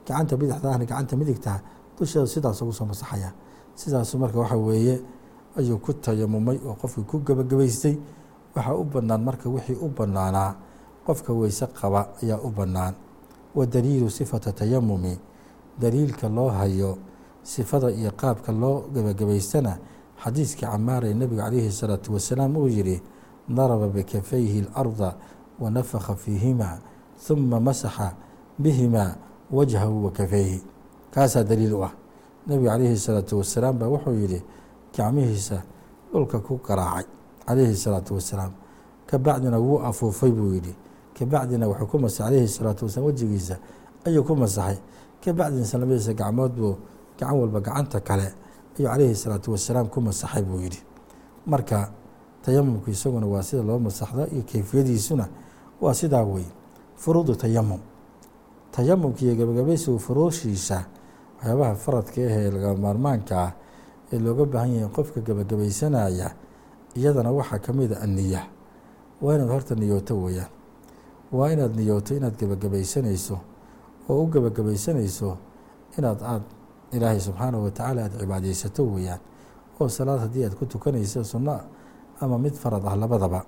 gacanta 0.06 0.34
bidixdaahna 0.40 0.84
gacanta 0.90 1.14
midigta 1.20 1.52
dusheeda 1.98 2.26
sidaas 2.34 2.62
ugu 2.62 2.72
soo 2.72 2.84
masaxaya 2.87 3.30
sidaasu 3.75 4.17
marka 4.17 4.39
waxa 4.39 4.57
weeye 4.57 5.01
ayuu 5.57 5.77
ku 5.79 5.93
tayamumay 5.93 6.57
oo 6.65 6.73
qofkii 6.81 7.03
ku 7.09 7.19
gebagabaystay. 7.19 7.97
Waxaa 8.55 8.75
u 8.75 8.83
bannaan 8.83 9.21
marka 9.23 9.49
wixii 9.49 9.77
u 9.81 9.89
bannaanaa 9.89 10.55
qofka 11.05 11.33
weyse 11.33 11.65
qaba 11.73 12.09
ayaa 12.23 12.39
u 12.43 12.49
bannaan. 12.51 12.93
Wa 13.55 13.65
daliilu 13.65 14.09
sifata 14.09 14.51
tayamumi 14.51 15.17
daliilka 15.79 16.29
loo 16.29 16.49
hayo 16.49 16.97
sifada 17.43 17.91
iyo 17.91 18.12
qaabka 18.12 18.51
loo 18.51 18.86
gebagabaystana 18.93 19.77
xadiiskii 20.23 20.65
camaaree 20.65 21.13
nebiga 21.13 21.43
calayhi 21.43 21.71
salaatu 21.71 22.13
wasalaam 22.13 22.57
uu 22.57 22.67
yidhi 22.67 23.01
daraba 23.49 23.88
bikafayhi 23.88 24.62
اlarda 24.73 25.15
wanafakha 25.59 26.15
fiihima 26.15 26.79
huma 27.27 27.59
masaxa 27.59 28.13
bihima 28.59 29.15
wajhahu 29.51 30.05
wa 30.05 30.12
kafayhi. 30.12 30.62
Kaasaa 31.12 31.43
daliil 31.43 31.73
u 31.73 31.83
ah 31.83 31.91
nebiga 32.47 32.71
calayhi 32.71 32.97
salaatu 32.97 33.38
wasalaam 33.38 33.77
baa 33.79 33.88
wuxuu 33.88 34.13
yidhi 34.21 34.39
gacmihiisa 34.95 35.63
dhulka 36.12 36.39
ku 36.39 36.60
garaacay 36.67 37.06
calayhi 37.45 37.75
salaatu 37.75 38.13
wasalaam 38.15 38.51
kabacdina 39.08 39.60
wuu 39.60 39.79
afuufay 39.79 40.32
buu 40.32 40.53
yidhi. 40.53 40.73
Kabacdina 41.19 41.67
wuxuu 41.67 41.88
ku 41.88 41.97
masaxay 41.99 42.25
calayhi 42.25 42.47
salaatu 42.47 42.86
wasalaam 42.86 43.08
wejigiisa 43.08 43.56
ayuu 44.06 44.23
ku 44.23 44.36
masaxay. 44.36 44.77
Kabacdina 45.23 45.65
sanamadiisa 45.65 46.13
gacmood 46.13 46.51
buu 46.51 46.75
gacan 47.19 47.36
walba 47.39 47.60
gacanta 47.62 47.99
kale 47.99 48.34
ayuu 48.77 48.89
calayhi 48.89 49.15
salaatu 49.15 49.51
wasalaam 49.51 49.88
ku 49.88 50.01
masaxay 50.01 50.41
buu 50.43 50.60
yidhi. 50.60 50.82
Marka 51.45 51.91
tayamumku 52.43 52.89
isaguna 52.89 53.25
waa 53.27 53.43
sida 53.43 53.63
loo 53.63 53.79
masaxdo 53.79 54.27
iyo 54.34 54.43
keyfiyadiisuna 54.43 55.27
waa 55.82 55.93
sidaa 55.93 56.23
wey 56.23 56.45
furuudu 56.95 57.36
tayamum 57.36 57.79
tayamumka 58.71 59.21
iyo 59.21 59.36
gabagabaysigu 59.36 59.99
furuushiisa 59.99 60.86
waxyaabaha 61.43 61.75
faradka 61.75 62.21
ahee 62.21 62.51
laga 62.51 62.71
maarmaanka 62.75 63.36
ah 63.45 63.51
ee 64.12 64.19
looga 64.19 64.45
baahan 64.45 64.71
yahay 64.75 64.89
qofka 64.95 65.19
gebagabaysanaya 65.21 66.32
iyadana 66.95 67.32
waxaa 67.32 67.60
ka 67.60 67.73
mida 67.73 67.99
anniya 68.01 68.41
waa 69.21 69.36
inaad 69.36 69.49
horta 69.49 69.75
niyooto 69.75 70.15
weeyaan. 70.23 70.47
Waa 71.32 71.51
inaad 71.51 71.75
niyooto 71.75 72.15
inaad 72.15 72.36
gebagabaysanayso 72.39 73.39
oo 74.10 74.23
u 74.23 74.27
gebagabaysanayso 74.27 75.38
inaad 75.97 76.19
aad 76.23 76.43
ilaahay 76.91 77.19
subxaanahu 77.19 77.63
watacaala 77.63 78.01
aad 78.06 78.13
cibaadeysato 78.19 78.84
weeyaan. 78.93 79.19
Oo 79.79 79.89
salaad 79.89 80.19
haddii 80.19 80.45
aad 80.45 80.56
ku 80.56 80.65
tukanayso 80.65 81.23
sunno 81.23 81.60
ama 82.21 82.38
mid 82.39 82.53
farad 82.56 82.86
ah 82.88 82.95
labadaba. 82.95 83.43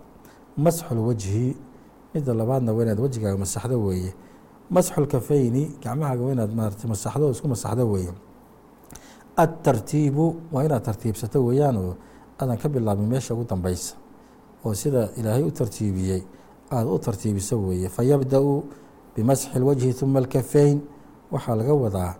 Masxul 0.58 0.97
wajhi 0.99 1.55
midda 2.13 2.34
labaadna 2.34 2.73
waa 2.73 2.84
inaad 2.84 2.99
wejigaaga 2.99 3.38
masaxdo 3.38 3.79
weeye 3.84 4.13
masxul 4.70 5.06
kafayni 5.06 5.62
gacmahaaga 5.82 6.22
waa 6.24 6.32
inaad 6.36 6.52
maarata 6.58 6.88
masaxdo 6.88 7.24
oo 7.26 7.30
isku 7.36 7.48
masaxdo 7.48 7.84
weeye 7.92 8.12
adtartiibu 9.36 10.24
waa 10.52 10.64
inaad 10.64 10.82
tartiibsato 10.84 11.38
weeyaan 11.44 11.76
oo 11.76 11.94
aadan 12.40 12.58
ka 12.58 12.68
bilaabin 12.68 13.08
meesha 13.08 13.34
ugu 13.34 13.44
dambeysa 13.50 13.94
oo 14.64 14.74
sida 14.74 15.08
ilaahay 15.16 15.42
u 15.42 15.50
tartiibiyey 15.50 16.22
aada 16.70 16.88
u 16.90 16.98
tartiibiso 16.98 17.56
weeye 17.66 17.88
fayabda-u 17.88 18.64
bimasxi 19.16 19.48
اlwajhi 19.58 19.92
ثuma 19.92 20.18
اlkafayn 20.22 20.78
waxaa 21.32 21.54
laga 21.56 21.74
wadaa 21.74 22.14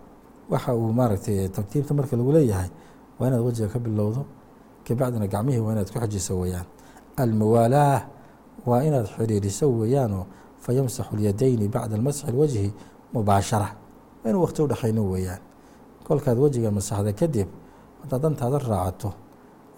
waxa 0.49 0.75
uu 0.75 0.91
maaragtay 0.93 1.47
tartiibta 1.49 1.93
marka 1.93 2.15
lagu 2.17 2.31
leeyahay 2.31 2.69
waa 3.19 3.27
inaad 3.27 3.41
wejiga 3.45 3.67
ka 3.67 3.79
bilowdo 3.79 4.25
kabacdina 4.87 5.27
gacmihii 5.27 5.59
waa 5.65 5.71
inaad 5.73 5.89
ku 5.93 5.99
xejiso 5.99 6.39
weeyaan 6.39 6.65
almuwaalaah 7.17 8.01
waa 8.65 8.83
inaad 8.83 9.07
xiriiriso 9.17 9.65
weeyaanoo 9.79 10.25
fayamsaxu 10.66 11.12
اlyadayni 11.16 11.66
bacda 11.74 11.96
masxi 12.06 12.24
اlwajhi 12.30 12.68
mubaashara 13.14 13.68
waa 14.22 14.28
inuu 14.30 14.42
waqti 14.46 14.60
udhexayno 14.66 15.02
weeyaan 15.12 15.40
kolkaad 16.06 16.38
wejiga 16.44 16.70
masaxda 16.78 17.12
kadib 17.20 17.48
haddaad 18.02 18.22
dantaada 18.24 18.58
raacato 18.58 19.10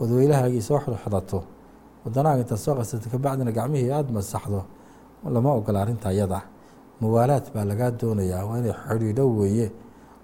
ood 0.01 0.11
weylahaagii 0.19 0.63
soo 0.69 0.79
xidxidhato 0.85 1.39
wadanahaga 2.05 2.41
intaad 2.45 2.61
soo 2.65 2.75
qasato 2.79 3.07
kabacdina 3.13 3.53
gacmihii 3.59 3.91
aada 3.97 4.11
masaxdo 4.19 4.61
lama 5.35 5.51
ogola 5.59 5.79
arrinta 5.83 6.09
iyada 6.13 6.41
muwaalaad 7.01 7.45
baa 7.55 7.65
lagaa 7.71 7.91
doonayaa 8.01 8.45
waa 8.49 8.59
inay 8.61 8.75
xidhiidho 8.89 9.25
weeye 9.39 9.67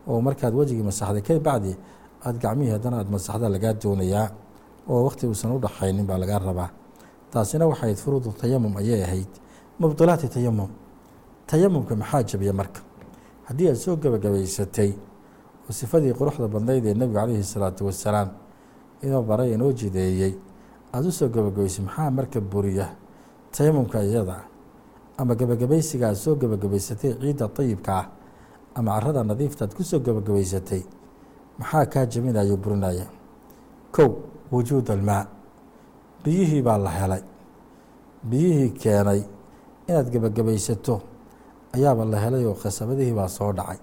oo 0.08 0.20
markaad 0.26 0.54
wejigii 0.54 0.82
masaxday 0.90 1.22
kabacdi 1.28 1.72
aad 2.26 2.36
gacmihii 2.44 2.72
haddana 2.76 2.96
aad 3.00 3.08
masaxda 3.16 3.48
lagaa 3.54 3.72
doonayaa 3.82 4.28
oo 4.88 5.00
waqti 5.06 5.26
uusan 5.26 5.50
u 5.52 5.58
baa 5.58 6.18
lagaa 6.22 6.38
rabaa 6.38 6.70
taasina 7.32 7.66
waxay 7.66 7.82
ahayd 7.90 7.98
furuudu 8.04 8.30
tayamum 8.40 8.76
ayay 8.76 9.02
ahayd 9.04 9.32
mubdilaati 9.80 10.28
tayamum 10.28 10.68
tayamumka 11.46 11.96
maxaa 11.96 12.22
jabiya 12.22 12.52
marka. 12.52 12.80
Haddii 13.44 13.68
aad 13.68 13.76
soo 13.76 13.96
gebagabaysatay 13.96 14.90
oo 15.68 15.72
sifadii 15.72 16.12
quruxda 16.14 16.48
badnayd 16.48 16.86
ee 16.86 16.94
nebigu 16.94 17.14
calayhi 17.18 17.44
salaatu 17.44 17.86
wasalaam 17.86 18.28
inoo 19.02 19.22
baray 19.22 19.52
inoo 19.54 19.72
jideeyey 19.72 20.34
aada 20.92 21.08
u 21.08 21.12
soo 21.12 21.28
maxaa 21.28 22.10
marka 22.10 22.40
buriya 22.40 22.88
tayamumka 23.52 24.02
iyada? 24.02 24.44
Ama 25.18 25.34
gebagabaysiga 25.34 26.08
aad 26.08 26.16
soo 26.16 26.34
gebagabaysatay 26.36 27.12
ciidda 27.20 27.50
ayibka 27.58 27.92
ah 27.98 28.06
ama 28.74 29.00
carada 29.00 29.24
nadiifta 29.24 29.64
aad 29.64 29.74
ku 29.74 29.82
soo 29.82 30.00
gebagabaysatay 30.00 30.82
maxaa 31.58 31.86
kaa 31.86 32.06
jabinayo 32.06 32.56
burinaya 32.56 33.06
kow 33.92 34.08
wujuud 34.52 34.90
almaa 34.90 35.26
biyihii 36.24 36.62
baa 36.62 36.78
la 36.78 36.90
helay. 36.90 37.22
Biyihii 38.24 38.70
keenay 38.70 39.22
inaad 39.88 40.08
gebagabaysato 40.12 40.94
ayaaba 41.74 42.04
la 42.04 42.18
helay 42.24 42.44
oo 42.46 42.54
khasabadihii 42.54 43.12
baa 43.18 43.28
soo 43.28 43.52
dhacay. 43.52 43.78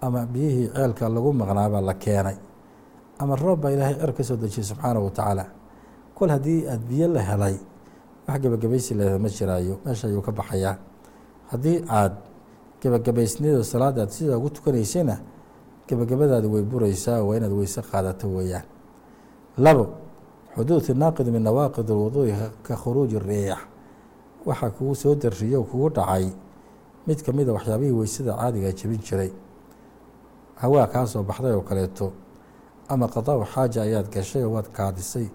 Ama 0.00 0.26
biyihii 0.26 0.68
ceelka 0.74 1.08
lagu 1.08 1.32
maqnaabaa 1.32 1.80
la 1.80 1.94
keenay. 1.94 2.36
Ama 3.18 3.34
roob 3.36 3.60
baa 3.62 3.70
ilaahay 3.70 3.94
cer 4.00 4.12
ka 4.14 4.22
soo 4.24 4.36
dejiyey 4.36 4.64
subxaanahu 4.64 5.04
wa 5.04 5.10
tacaala. 5.10 5.44
Kol 6.14 6.28
haddii 6.30 6.66
aad 6.68 6.82
biyo 6.88 7.08
la 7.08 7.20
helay 7.22 7.56
wax 8.28 8.40
gebagabaysi 8.42 8.94
leeda 8.94 9.18
ma 9.18 9.28
jiraayo 9.28 9.78
meesha 9.84 10.06
ayuu 10.08 10.22
ka 10.22 10.32
baxayaa. 10.32 10.76
Haddii 11.50 11.84
aad 11.88 12.14
gebagabaysnida 12.82 13.64
salaada 13.64 14.02
aad 14.02 14.10
sidaa 14.10 14.36
ugu 14.36 14.50
tukanaysana 14.50 15.18
gebagabadaadi 15.88 16.46
way 16.46 16.62
buraysaa 16.62 17.22
waa 17.22 17.36
inaad 17.36 17.52
weyse 17.52 17.82
qaadato 17.82 18.28
weeyaan. 18.28 18.64
Labo 19.58 19.84
xuduuث 20.54 20.90
naaqid 20.94 21.26
min 21.34 21.42
nawaaqid 21.42 21.90
اlwuduui 21.90 22.34
ka 22.62 22.76
khuruuji 22.76 23.18
riix 23.18 23.58
waxaa 24.48 24.70
kugu 24.76 24.94
soo 24.94 25.14
darriyey 25.14 25.56
oo 25.56 25.66
kugu 25.70 25.88
dhacay 25.96 26.26
mid 27.06 27.18
ka 27.24 27.32
mida 27.32 27.50
ah 27.52 27.56
waxyaabihii 27.56 27.96
weysada 28.00 28.32
caadigaa 28.40 28.72
jebin 28.72 29.00
jiray 29.06 29.32
hawaa 30.60 30.86
kaa 30.92 31.06
soo 31.06 31.22
baxday 31.22 31.52
oo 31.52 31.64
kaleeto 31.70 32.12
ama 32.88 33.06
qadaa'u 33.14 33.44
xaaja 33.54 33.82
ayaad 33.82 34.08
gashay 34.14 34.42
oo 34.44 34.52
waad 34.56 34.68
kaadisay 34.76 35.28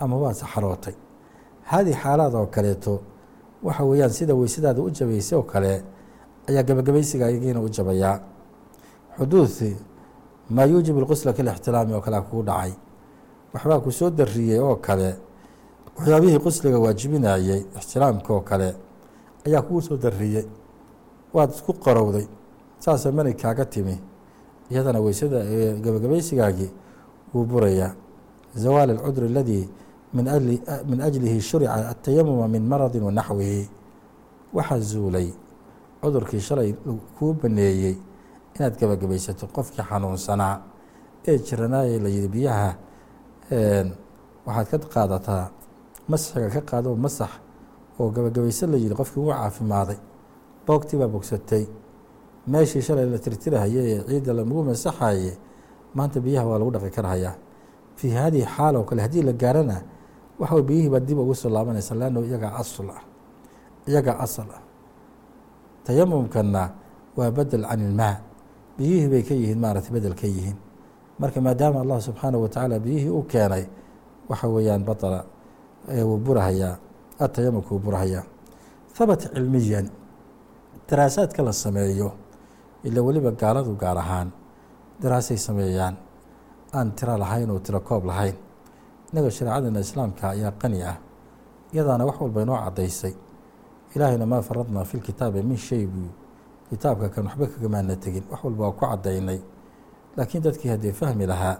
ama 0.00 0.16
waad 0.22 0.36
saxarootay 0.42 0.96
haadii 1.70 1.96
xaalaad 2.02 2.34
oo 2.34 2.46
kaleeto 2.46 2.94
waxa 3.62 3.84
weeyaan 3.84 4.12
sida 4.18 4.34
weysadaada 4.34 4.80
u 4.82 4.90
jabaysay 4.90 5.38
oo 5.38 5.46
kale 5.52 5.72
ayaa 6.48 6.62
gebagabaysiga 6.68 7.30
iyagiina 7.30 7.60
u 7.60 7.68
jabayaa 7.68 8.18
xuduud 9.16 9.50
maa 10.50 10.64
yuujibu 10.64 11.00
lqusla 11.00 11.32
kalixtiraami 11.32 11.92
oo 11.92 12.00
kalea 12.00 12.20
kugu 12.22 12.42
dhacay. 12.42 12.72
Waxbaa 13.52 13.80
ku 13.80 13.92
soo 13.92 14.10
darriyey 14.10 14.60
oo 14.60 14.76
kale 14.76 15.16
waxyaabihii 15.98 16.38
qusliga 16.44 16.78
waajibinayey 16.84 17.60
ixtiraamka 17.78 18.30
oo 18.34 18.40
kale 18.48 18.68
ayaa 19.46 19.62
kugu 19.66 19.80
soo 19.86 19.96
dariyey 19.96 20.46
waad 21.34 21.50
isku 21.50 21.72
qarowday 21.84 22.26
saasa 22.78 23.12
mani 23.12 23.32
kaaga 23.34 23.64
timi. 23.64 23.96
Iyadana 24.70 25.00
weysada 25.00 25.38
gebagabaysigaagii 25.84 26.70
wuu 27.34 27.44
burayaa 27.44 27.92
zawaal 28.54 28.90
اlcudr 28.90 29.24
aladii 29.24 29.68
min 30.88 31.00
ajlihi 31.00 31.40
shurica 31.40 31.88
atayamuma 31.92 32.48
min 32.48 32.62
maradi 32.62 32.98
wa 33.00 33.12
naxwihi 33.12 33.68
waxaa 34.54 34.78
zuulay. 34.78 35.28
Cudurkii 36.02 36.40
shalay 36.40 36.72
kuu 37.18 37.32
baneeyey 37.34 37.96
inaad 38.56 38.74
gebagabaysato 38.78 39.46
qofkii 39.46 39.82
xanuunsanaa 39.82 40.54
ee 41.26 41.38
jiranaaye 41.38 41.98
la 41.98 42.08
yihi 42.08 42.28
biyaha 42.28 42.70
waxaad 44.46 44.68
ka 44.70 44.88
qaadataa 44.94 45.50
masxiga 46.10 46.48
ka 46.54 46.60
qaado 46.70 46.90
masax 47.04 47.30
oo 48.00 48.08
gebagabayso 48.14 48.64
la 48.66 48.76
yihi 48.82 48.94
qofkii 49.00 49.20
wuu 49.22 49.32
caafimaaday 49.32 49.98
boogtii 50.66 50.96
baa 51.00 51.08
bogsatay 51.14 51.64
meeshii 52.52 52.82
shalay 52.86 53.06
la 53.12 53.18
tirtirahaye 53.18 53.80
ee 53.92 54.00
ciidda 54.08 54.32
lagu 54.38 54.62
masaxaye 54.64 55.32
maanta 55.96 56.20
biyaha 56.24 56.46
waa 56.50 56.58
lagu 56.60 56.70
dhaqi 56.74 56.90
karhayaa 56.96 57.34
fii 57.98 58.10
haadihi 58.18 58.46
xaal 58.54 58.74
oo 58.76 58.84
kale 58.88 59.00
haddii 59.02 59.22
la 59.28 59.32
gaarana 59.32 59.76
waxa 60.40 60.62
biyihii 60.68 60.88
baa 60.92 61.00
dib 61.00 61.18
ugu 61.18 61.34
soo 61.34 61.50
laabanaysa 61.54 61.94
leanno 61.94 62.20
iyagaa 62.24 62.52
asul 62.62 62.90
ah. 62.90 63.02
Iyagaa 63.88 64.18
asal 64.24 64.46
ah. 64.56 64.62
Tayamumkanna 65.84 66.62
waa 67.16 67.30
bedel 67.30 67.64
can 67.68 67.80
ilmaa 67.80 68.16
biyihii 68.78 69.08
bay 69.12 69.22
ka 69.22 69.34
yihiin 69.34 69.58
maaragtay 69.58 69.92
bedel 69.92 70.14
ka 70.14 70.26
yihiin. 70.26 70.56
Marka 71.18 71.40
maadaama 71.40 71.80
allah 71.82 71.98
subxaanahu 72.00 72.42
watacaala 72.46 72.78
biyihii 72.78 73.08
u 73.10 73.22
keenay 73.22 73.64
waxa 74.28 74.46
weeyaan 74.48 74.84
batala 74.84 75.24
wuu 76.08 76.18
burahayaa 76.26 76.74
atayamumka 77.24 77.70
wuu 77.74 77.78
burahayaa 77.86 78.24
habata 78.98 79.28
cilmiyan 79.34 79.86
daraasaadka 80.88 81.42
la 81.42 81.52
sameeyo 81.52 82.12
ila 82.84 83.02
weliba 83.02 83.30
gaaladu 83.30 83.72
gaar 83.82 83.98
ahaan 83.98 84.28
daraasay 85.02 85.36
sameeyaan 85.36 85.96
aan 86.74 86.92
tiro 86.96 87.16
lahayn 87.18 87.50
oo 87.50 87.58
tiro 87.58 87.80
koob 87.80 88.04
lahayn. 88.04 88.34
Innaga 89.12 89.30
shareecadana 89.30 89.80
islaamka 89.80 90.24
ayaa 90.34 90.52
qani 90.60 90.82
ah 90.82 90.96
iyadaana 91.72 92.04
wax 92.08 92.16
walba 92.20 92.42
inoo 92.42 92.58
caddaysay. 92.64 93.14
Ilaahayna 93.94 94.26
maa 94.26 94.42
faradnaa 94.42 94.84
fi 94.84 94.96
lkitaabi 95.00 95.42
min 95.42 95.56
shay 95.56 95.86
buu 95.86 96.10
kitaabka 96.70 97.08
kan 97.08 97.24
waxba 97.26 97.46
kagamaana 97.46 97.96
tegin 97.96 98.24
wax 98.30 98.40
walba 98.44 98.62
waa 98.68 98.72
ku 98.72 98.80
caddaynay. 98.86 99.40
Laakiin 100.16 100.42
dadkii 100.44 100.68
haddii 100.68 100.92
fahmi 100.92 101.26
lahaa 101.26 101.56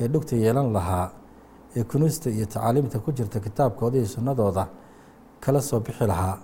ee 0.00 0.08
dhugta 0.08 0.36
yeelan 0.36 0.72
lahaa 0.72 1.10
ee 1.76 1.84
kunuusta 1.84 2.30
iyo 2.30 2.46
tacaaliimta 2.46 2.98
ku 3.04 3.12
jirta 3.12 3.40
kitaabkooda 3.40 3.96
iyo 3.98 4.06
sunnadooda 4.06 4.64
kala 5.40 5.60
soo 5.62 5.80
bixi 5.80 6.06
lahaa 6.06 6.38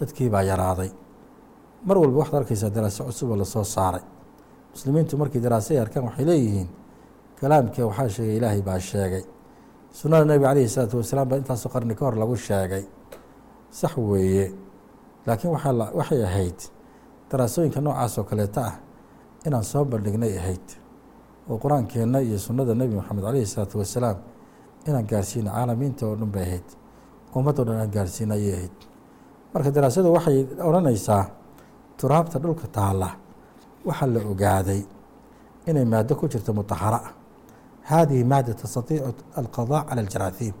dadkii 0.00 0.28
baa 0.30 0.42
yaraaday. 0.42 0.90
Mar 1.86 1.96
walba 1.98 2.18
waxaad 2.22 2.38
arkaysaa 2.42 2.70
daraaso 2.70 3.04
cusub 3.04 3.30
oo 3.30 3.36
la 3.36 3.44
soo 3.44 3.64
saaray. 3.64 4.02
Muslimiintu 4.74 5.16
markii 5.16 5.40
daraasay 5.40 5.78
arkaan 5.80 6.04
waxay 6.08 6.24
leeyihiin 6.24 6.68
kalaamkee 7.40 7.84
waxaa 7.84 8.08
sheegay 8.08 8.36
ilaahay 8.36 8.62
baa 8.62 8.78
sheegay. 8.80 9.22
Sunnada 9.92 10.24
nebiga 10.24 10.48
calayhi 10.48 10.66
isalaatu 10.70 10.96
wasalaam 11.00 11.28
baa 11.28 11.36
intaasoo 11.42 11.70
qarni 11.74 11.94
ka 11.98 12.04
hor 12.04 12.16
lagu 12.16 12.36
sheegay. 12.36 12.84
Sax 13.70 13.92
weeye. 13.96 14.46
Laakiin 15.26 15.50
waxay 15.98 16.22
ahayd 16.24 16.58
daraasooyinka 17.30 17.80
noocaas 17.80 18.18
oo 18.18 18.24
kaleeta 18.24 18.60
ah 18.70 18.74
inaan 19.46 19.64
soo 19.64 19.84
bandhignay 19.84 20.38
ahayd. 20.38 20.66
Oo 21.50 21.56
qur'aankeenna 21.62 22.18
iyo 22.26 22.38
sunnada 22.38 22.74
nebi 22.74 22.94
moxamed 22.98 23.22
calayhi 23.24 23.42
isalaatu 23.48 23.78
wasalaam 23.82 24.16
inaan 24.88 25.06
gaarsiino 25.12 25.50
caalamiinta 25.56 26.02
oo 26.08 26.14
dhan 26.20 26.30
bay 26.34 26.42
ahayd 26.48 26.68
ummaddo 27.36 27.62
dhan 27.66 27.76
aan 27.82 27.90
gaarsiina 27.96 28.34
ayay 28.38 28.52
ahayd. 28.58 28.76
Marka 29.54 29.70
daraasadu 29.76 30.08
waxay 30.16 30.38
odhanaysaa 30.68 31.22
turaabta 31.98 32.36
dhulka 32.42 32.66
taalla 32.76 33.08
waxaa 33.88 34.06
la 34.14 34.20
ogaaday 34.32 34.82
inay 35.68 35.84
maado 35.92 36.12
ku 36.20 36.24
jirto 36.32 36.52
mutahara. 36.58 37.00
Ah 37.08 37.12
haadihi 37.88 38.24
maada 38.24 38.52
tastatiicu 38.60 39.10
alqadaa 39.40 39.82
cala 39.88 40.00
aljaraahiim 40.04 40.54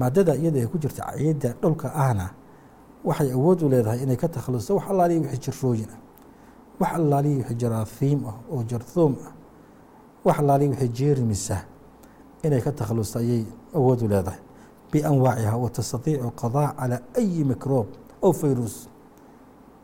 maadada 0.00 0.32
iyada 0.40 0.58
ay 0.62 0.66
ku 0.72 0.76
jirta 0.82 1.02
ciidda 1.16 1.50
dhulka 1.62 1.88
ahna 2.04 2.26
waxay 3.08 3.30
awood 3.36 3.62
u 3.64 3.68
leedahay 3.72 4.00
inay 4.04 4.16
ka 4.22 4.28
takhalusto 4.28 4.70
wax 4.76 4.84
allaaliya 4.92 5.20
wixii 5.24 5.40
jirrooyin 5.44 5.88
ah. 5.94 5.98
Wax 6.80 6.90
allaaliya 7.00 7.36
wixii 7.40 7.58
jaraahiim 7.62 8.20
ah 8.30 8.36
oo 8.52 8.62
jarthuum 8.70 9.12
ah. 9.26 9.32
Wax 10.26 10.36
allaaliya 10.42 10.70
wixii 10.70 10.92
jeermisa 10.98 11.56
inay 12.46 12.60
ka 12.62 12.72
takhalusto 12.72 13.18
ayay 13.18 13.42
awood 13.74 14.02
u 14.02 14.08
leedahay. 14.08 14.40
Bianwaaciha 14.92 15.56
wa 15.62 15.68
tastatiicu 15.70 16.30
qadaa 16.40 16.74
calaa 16.78 17.00
ayi 17.18 17.44
mikroob 17.44 17.86
oo 18.22 18.32
fayrus. 18.32 18.88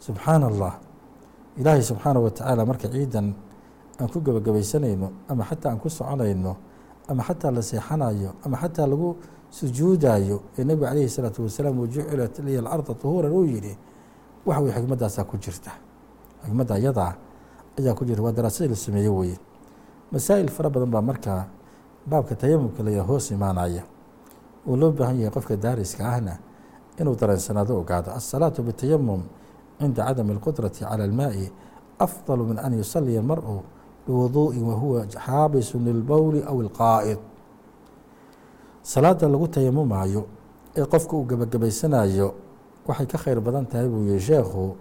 Subxaana 0.00 0.46
allah 0.46 0.72
ilaahay 1.58 1.82
subxaanahu 1.82 2.24
watacaala 2.26 2.62
marka 2.66 2.88
ciidan 2.88 3.34
aan 4.00 4.08
ku 4.08 4.18
gebagabaysanayno 4.20 5.08
ama 5.28 5.44
xataa 5.44 5.70
aan 5.72 5.78
ku 5.82 5.88
soconayno 5.90 6.56
ama 7.08 7.22
xataa 7.22 7.50
la 7.50 7.62
seexanayo 7.62 8.30
ama 8.44 8.56
xataa 8.62 8.86
lagu 8.90 9.16
sujuudayo 9.50 10.42
ee 10.58 10.64
nebigu 10.64 10.86
calayhi 10.88 11.08
salaatu 11.08 11.42
wasalaam 11.44 11.78
wajucilat 11.82 12.38
liya 12.46 12.58
alarda 12.64 12.94
tuhuuran 12.94 13.32
uu 13.32 13.44
yidhi 13.44 13.76
waxa 14.46 14.60
weye 14.62 14.74
xikmaddaasaa 14.74 15.24
ku 15.30 15.36
jirta. 15.36 15.70
Xikmadda 16.44 16.74
ayadaa 16.74 17.12
ayaa 17.78 17.94
ku 17.94 18.04
jirta 18.04 18.22
waa 18.22 18.32
daraasadii 18.32 18.70
la 18.72 18.76
sameeye 18.76 19.08
weye 19.08 19.36
masaa'il 20.12 20.48
fara 20.50 20.70
badan 20.70 20.90
baa 20.90 21.02
markaa 21.02 21.46
baabka 22.09 22.35
tayamumka 22.35 22.83
laya 22.83 23.03
hoos 23.03 23.31
imaanaya 23.31 23.83
uu 24.67 24.75
loo 24.75 24.91
baahan 24.91 25.17
yahay 25.19 25.31
qofka 25.35 25.55
daariska 25.57 26.03
ahna 26.13 26.33
inuu 26.99 27.15
dareensanaado 27.15 27.73
ogaado 27.81 28.11
asalaatu 28.11 28.63
bitayamum 28.63 29.21
cinda 29.79 30.01
cadami 30.07 30.31
اlqudrati 30.35 30.81
calى 30.85 31.03
اlmaaءi 31.09 31.45
afضal 32.05 32.39
min 32.49 32.57
an 32.59 32.73
yusaliya 32.73 33.19
اlmarءu 33.21 33.57
biwuduءi 34.07 34.59
wahuwa 34.69 35.05
xaabisu 35.25 35.75
lilbowli 35.85 36.39
aw 36.49 36.57
اlqaa'id 36.65 37.19
salaada 38.91 39.27
lagu 39.33 39.47
tayamumaayo 39.47 40.21
ee 40.79 40.85
qofka 40.93 41.13
uu 41.17 41.25
gebagabaysanayo 41.29 42.27
waxay 42.87 43.05
ka 43.11 43.17
khayr 43.17 43.39
badan 43.45 43.65
tahay 43.65 43.87
buu 43.91 44.03
yihi 44.09 44.19
sheekhu 44.27 44.75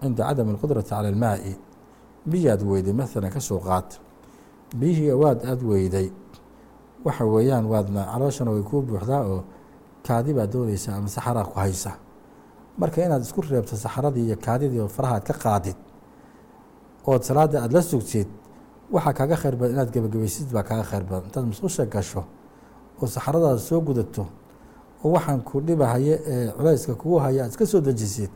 cinda 0.00 0.22
cadami 0.28 0.50
اlqudrati 0.54 0.88
calى 0.90 1.08
اlmaaءi 1.12 1.52
biyaad 2.30 2.62
weyday 2.70 2.92
maalan 3.00 3.30
ka 3.30 3.40
soo 3.40 3.60
qaat 3.68 3.88
biyihii 4.78 5.12
waad 5.22 5.40
aad 5.50 5.62
weyday 5.62 6.06
waxa 7.05 7.25
weeyaan 7.25 7.65
waadna 7.73 8.01
calooshana 8.11 8.51
way 8.51 8.63
kuu 8.69 8.81
buuxdaa 8.81 9.21
oo 9.31 9.43
kaadi 10.07 10.33
baad 10.37 10.51
doonaysa 10.53 10.95
ama 10.95 11.07
saxaraa 11.07 11.43
ku 11.45 11.59
haysa. 11.59 11.91
Marka 12.77 12.97
inaad 13.05 13.21
isku 13.21 13.41
reebto 13.41 13.75
saxaradii 13.75 14.25
iyo 14.27 14.37
kaadidii 14.45 14.79
oo 14.79 14.87
farahaad 14.87 15.23
ka 15.23 15.33
qaadid 15.33 15.77
ood 17.07 17.21
salaada 17.23 17.61
aada 17.63 17.73
la 17.77 17.81
sugtid 17.81 18.27
waxaa 18.91 19.13
kaaga 19.13 19.35
khayr 19.41 19.55
badan 19.55 19.73
inaad 19.75 19.91
gebagabaysid 19.93 20.47
baa 20.53 20.63
kaaga 20.63 20.83
khayr 20.83 21.03
badan. 21.03 21.23
Intaad 21.29 21.45
musqusha 21.51 21.85
gasho 21.85 22.23
oo 23.01 23.07
saxaradaada 23.07 23.59
soo 23.59 23.81
gudato 23.81 24.25
oo 25.03 25.09
waxaan 25.15 25.41
ku 25.43 25.61
dhibahaye 25.61 26.13
ee 26.25 26.51
culayska 26.57 26.93
kugu 26.95 27.17
haya 27.19 27.43
aad 27.43 27.51
iska 27.51 27.65
soo 27.65 27.81
dejisid 27.81 28.29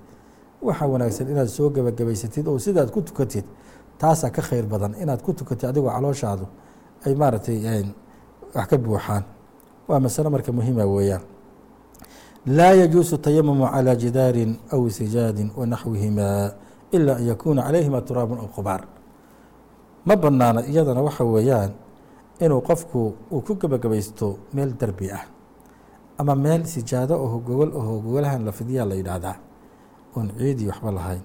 waxaa 0.61 0.87
wanaagsan 0.87 1.27
inaad 1.33 1.47
soo 1.47 1.69
gebagabaysatid 1.69 2.47
oo 2.47 2.59
sidaad 2.59 2.89
ku 2.91 3.01
tukatid 3.01 3.45
taasaa 3.97 4.29
ka 4.29 4.41
khayr 4.41 4.65
badan 4.65 4.93
inaad 5.03 5.21
ku 5.21 5.33
tukatid 5.33 5.69
adigoo 5.69 5.89
calooshaadu 5.91 6.45
ay 7.05 7.13
maaragtay 7.15 7.57
wax 8.55 8.65
ka 8.69 8.77
buuxaan. 8.77 9.23
Waa 9.87 9.99
masalo 9.99 10.29
marka 10.29 10.51
muhiima 10.51 10.85
weeyaan. 10.85 11.21
Laa 12.45 12.73
yajuusu 12.73 13.17
tayamumu 13.17 13.65
calى 13.67 13.95
jidaarin 13.95 14.51
aw 14.71 14.81
sijaadin 14.89 15.51
wanaxwihimaa 15.57 16.51
ila 16.91 17.15
an 17.17 17.23
yakuuna 17.27 17.61
calayhima 17.67 18.01
turaabun 18.01 18.39
aw 18.39 18.47
qubaar. 18.55 18.81
Ma 20.05 20.15
banaana 20.15 20.61
iyadana 20.65 21.01
waxa 21.01 21.23
weeyaan 21.23 21.71
inuu 22.39 22.61
qofku 22.61 23.13
uu 23.31 23.41
ku 23.41 23.53
gebagabaysto 23.59 24.39
meel 24.53 24.71
derbi 24.79 25.11
ah 25.11 25.25
ama 26.17 26.35
meel 26.35 26.63
sijaado 26.65 27.15
oho 27.19 27.37
gogol 27.43 27.71
oho 27.75 27.99
gogolahan 27.99 28.45
la 28.45 28.51
fidyaa 28.51 28.85
la 28.85 28.95
yidhaahdaa. 28.95 29.35
Oon 30.15 30.31
ciidii 30.37 30.67
waxba 30.71 30.91
lahayn 30.91 31.21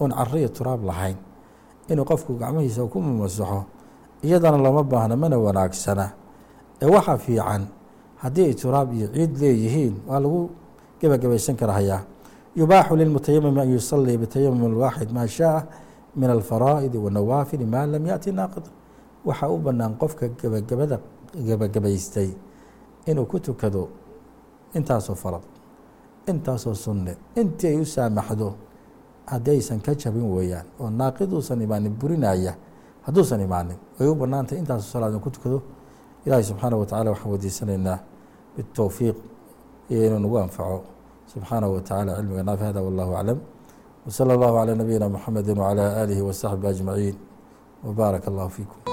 oon 0.00 0.10
caro 0.10 0.38
iyo 0.38 0.48
turaab 0.48 0.82
lahayn. 0.84 1.16
Inuu 1.88 2.04
qofku 2.04 2.34
gacmihiisa 2.40 2.82
ku 2.88 2.98
mamasaxo 3.00 3.64
iyadana 4.24 4.56
looma 4.58 4.82
baahna 4.82 5.16
mana 5.16 5.36
wanaagsana 5.38 6.23
ee 6.82 6.86
waxaa 6.86 7.18
fiican 7.18 7.66
haddii 8.22 8.44
ay 8.44 8.54
turaab 8.54 8.92
iyo 8.92 9.08
ciid 9.14 9.36
leeyihiin 9.40 9.94
waa 10.08 10.20
lagu 10.20 10.50
gebagabaysan 11.00 11.56
karahayaa. 11.56 12.02
Yubaaxu 12.56 12.96
lilmutayamimi 12.96 13.60
an 13.60 13.68
yusalii 13.72 14.16
bitayamum 14.18 14.64
alwaaxid 14.72 15.10
maa 15.12 15.26
shaaa 15.26 15.62
min 16.16 16.30
alfaraa'idi 16.30 16.98
wanawaafili 16.98 17.66
maa 17.66 17.86
lam 17.86 18.06
yaأti 18.06 18.32
naaqid. 18.32 18.64
Waxaa 19.24 19.48
u 19.48 19.58
bannaan 19.58 19.94
qofka 19.98 20.28
gebagabada 20.28 20.98
gebagabaystay 21.46 22.30
inuu 23.06 23.26
ku 23.26 23.38
tukado 23.40 23.88
intaasoo 24.74 25.14
farad 25.14 25.42
intaasoo 26.26 26.74
sunne 26.74 27.16
intii 27.36 27.66
ay 27.68 27.80
u 27.80 27.84
saamaxdo 27.84 28.54
haddaysan 29.26 29.80
ka 29.80 29.94
jabin 29.94 30.24
weeyaan 30.34 30.66
oo 30.80 30.90
naaqiduusan 30.90 31.60
imaanin 31.62 31.92
burinaya 32.00 32.54
hadduusan 33.02 33.40
imaanin 33.40 33.76
way 33.98 34.08
u 34.08 34.14
bannaantay 34.14 34.58
intaasoo 34.58 34.90
salaad 34.92 35.18
ku 35.20 35.30
tukado 35.30 35.62
ilaahay 36.25 36.43
subxaanaه 36.49 36.79
wa 36.79 36.85
tacala 36.85 37.09
waxaan 37.13 37.31
weydiisanaynaa 37.33 37.97
bitowfiiq 38.55 39.17
iyo 39.91 40.01
inuu 40.07 40.19
nagu 40.19 40.37
anfaco 40.45 40.79
subxaanaه 41.33 41.71
wa 41.75 41.81
tacala 41.81 42.11
cilmiga 42.17 42.43
naafi 42.43 42.63
hada 42.63 42.81
wallahu 42.87 43.11
aclam 43.19 43.39
wslى 44.07 44.31
اllahu 44.35 44.53
calى 44.57 44.71
nabiyina 44.81 45.09
mxamedi 45.09 45.51
wعalى 45.61 45.81
aalihi 45.99 46.21
wasaxbi 46.29 46.65
ajmaciin 46.67 47.15
wbaaraka 47.87 48.27
اllahu 48.31 48.49
fiikum 48.49 48.92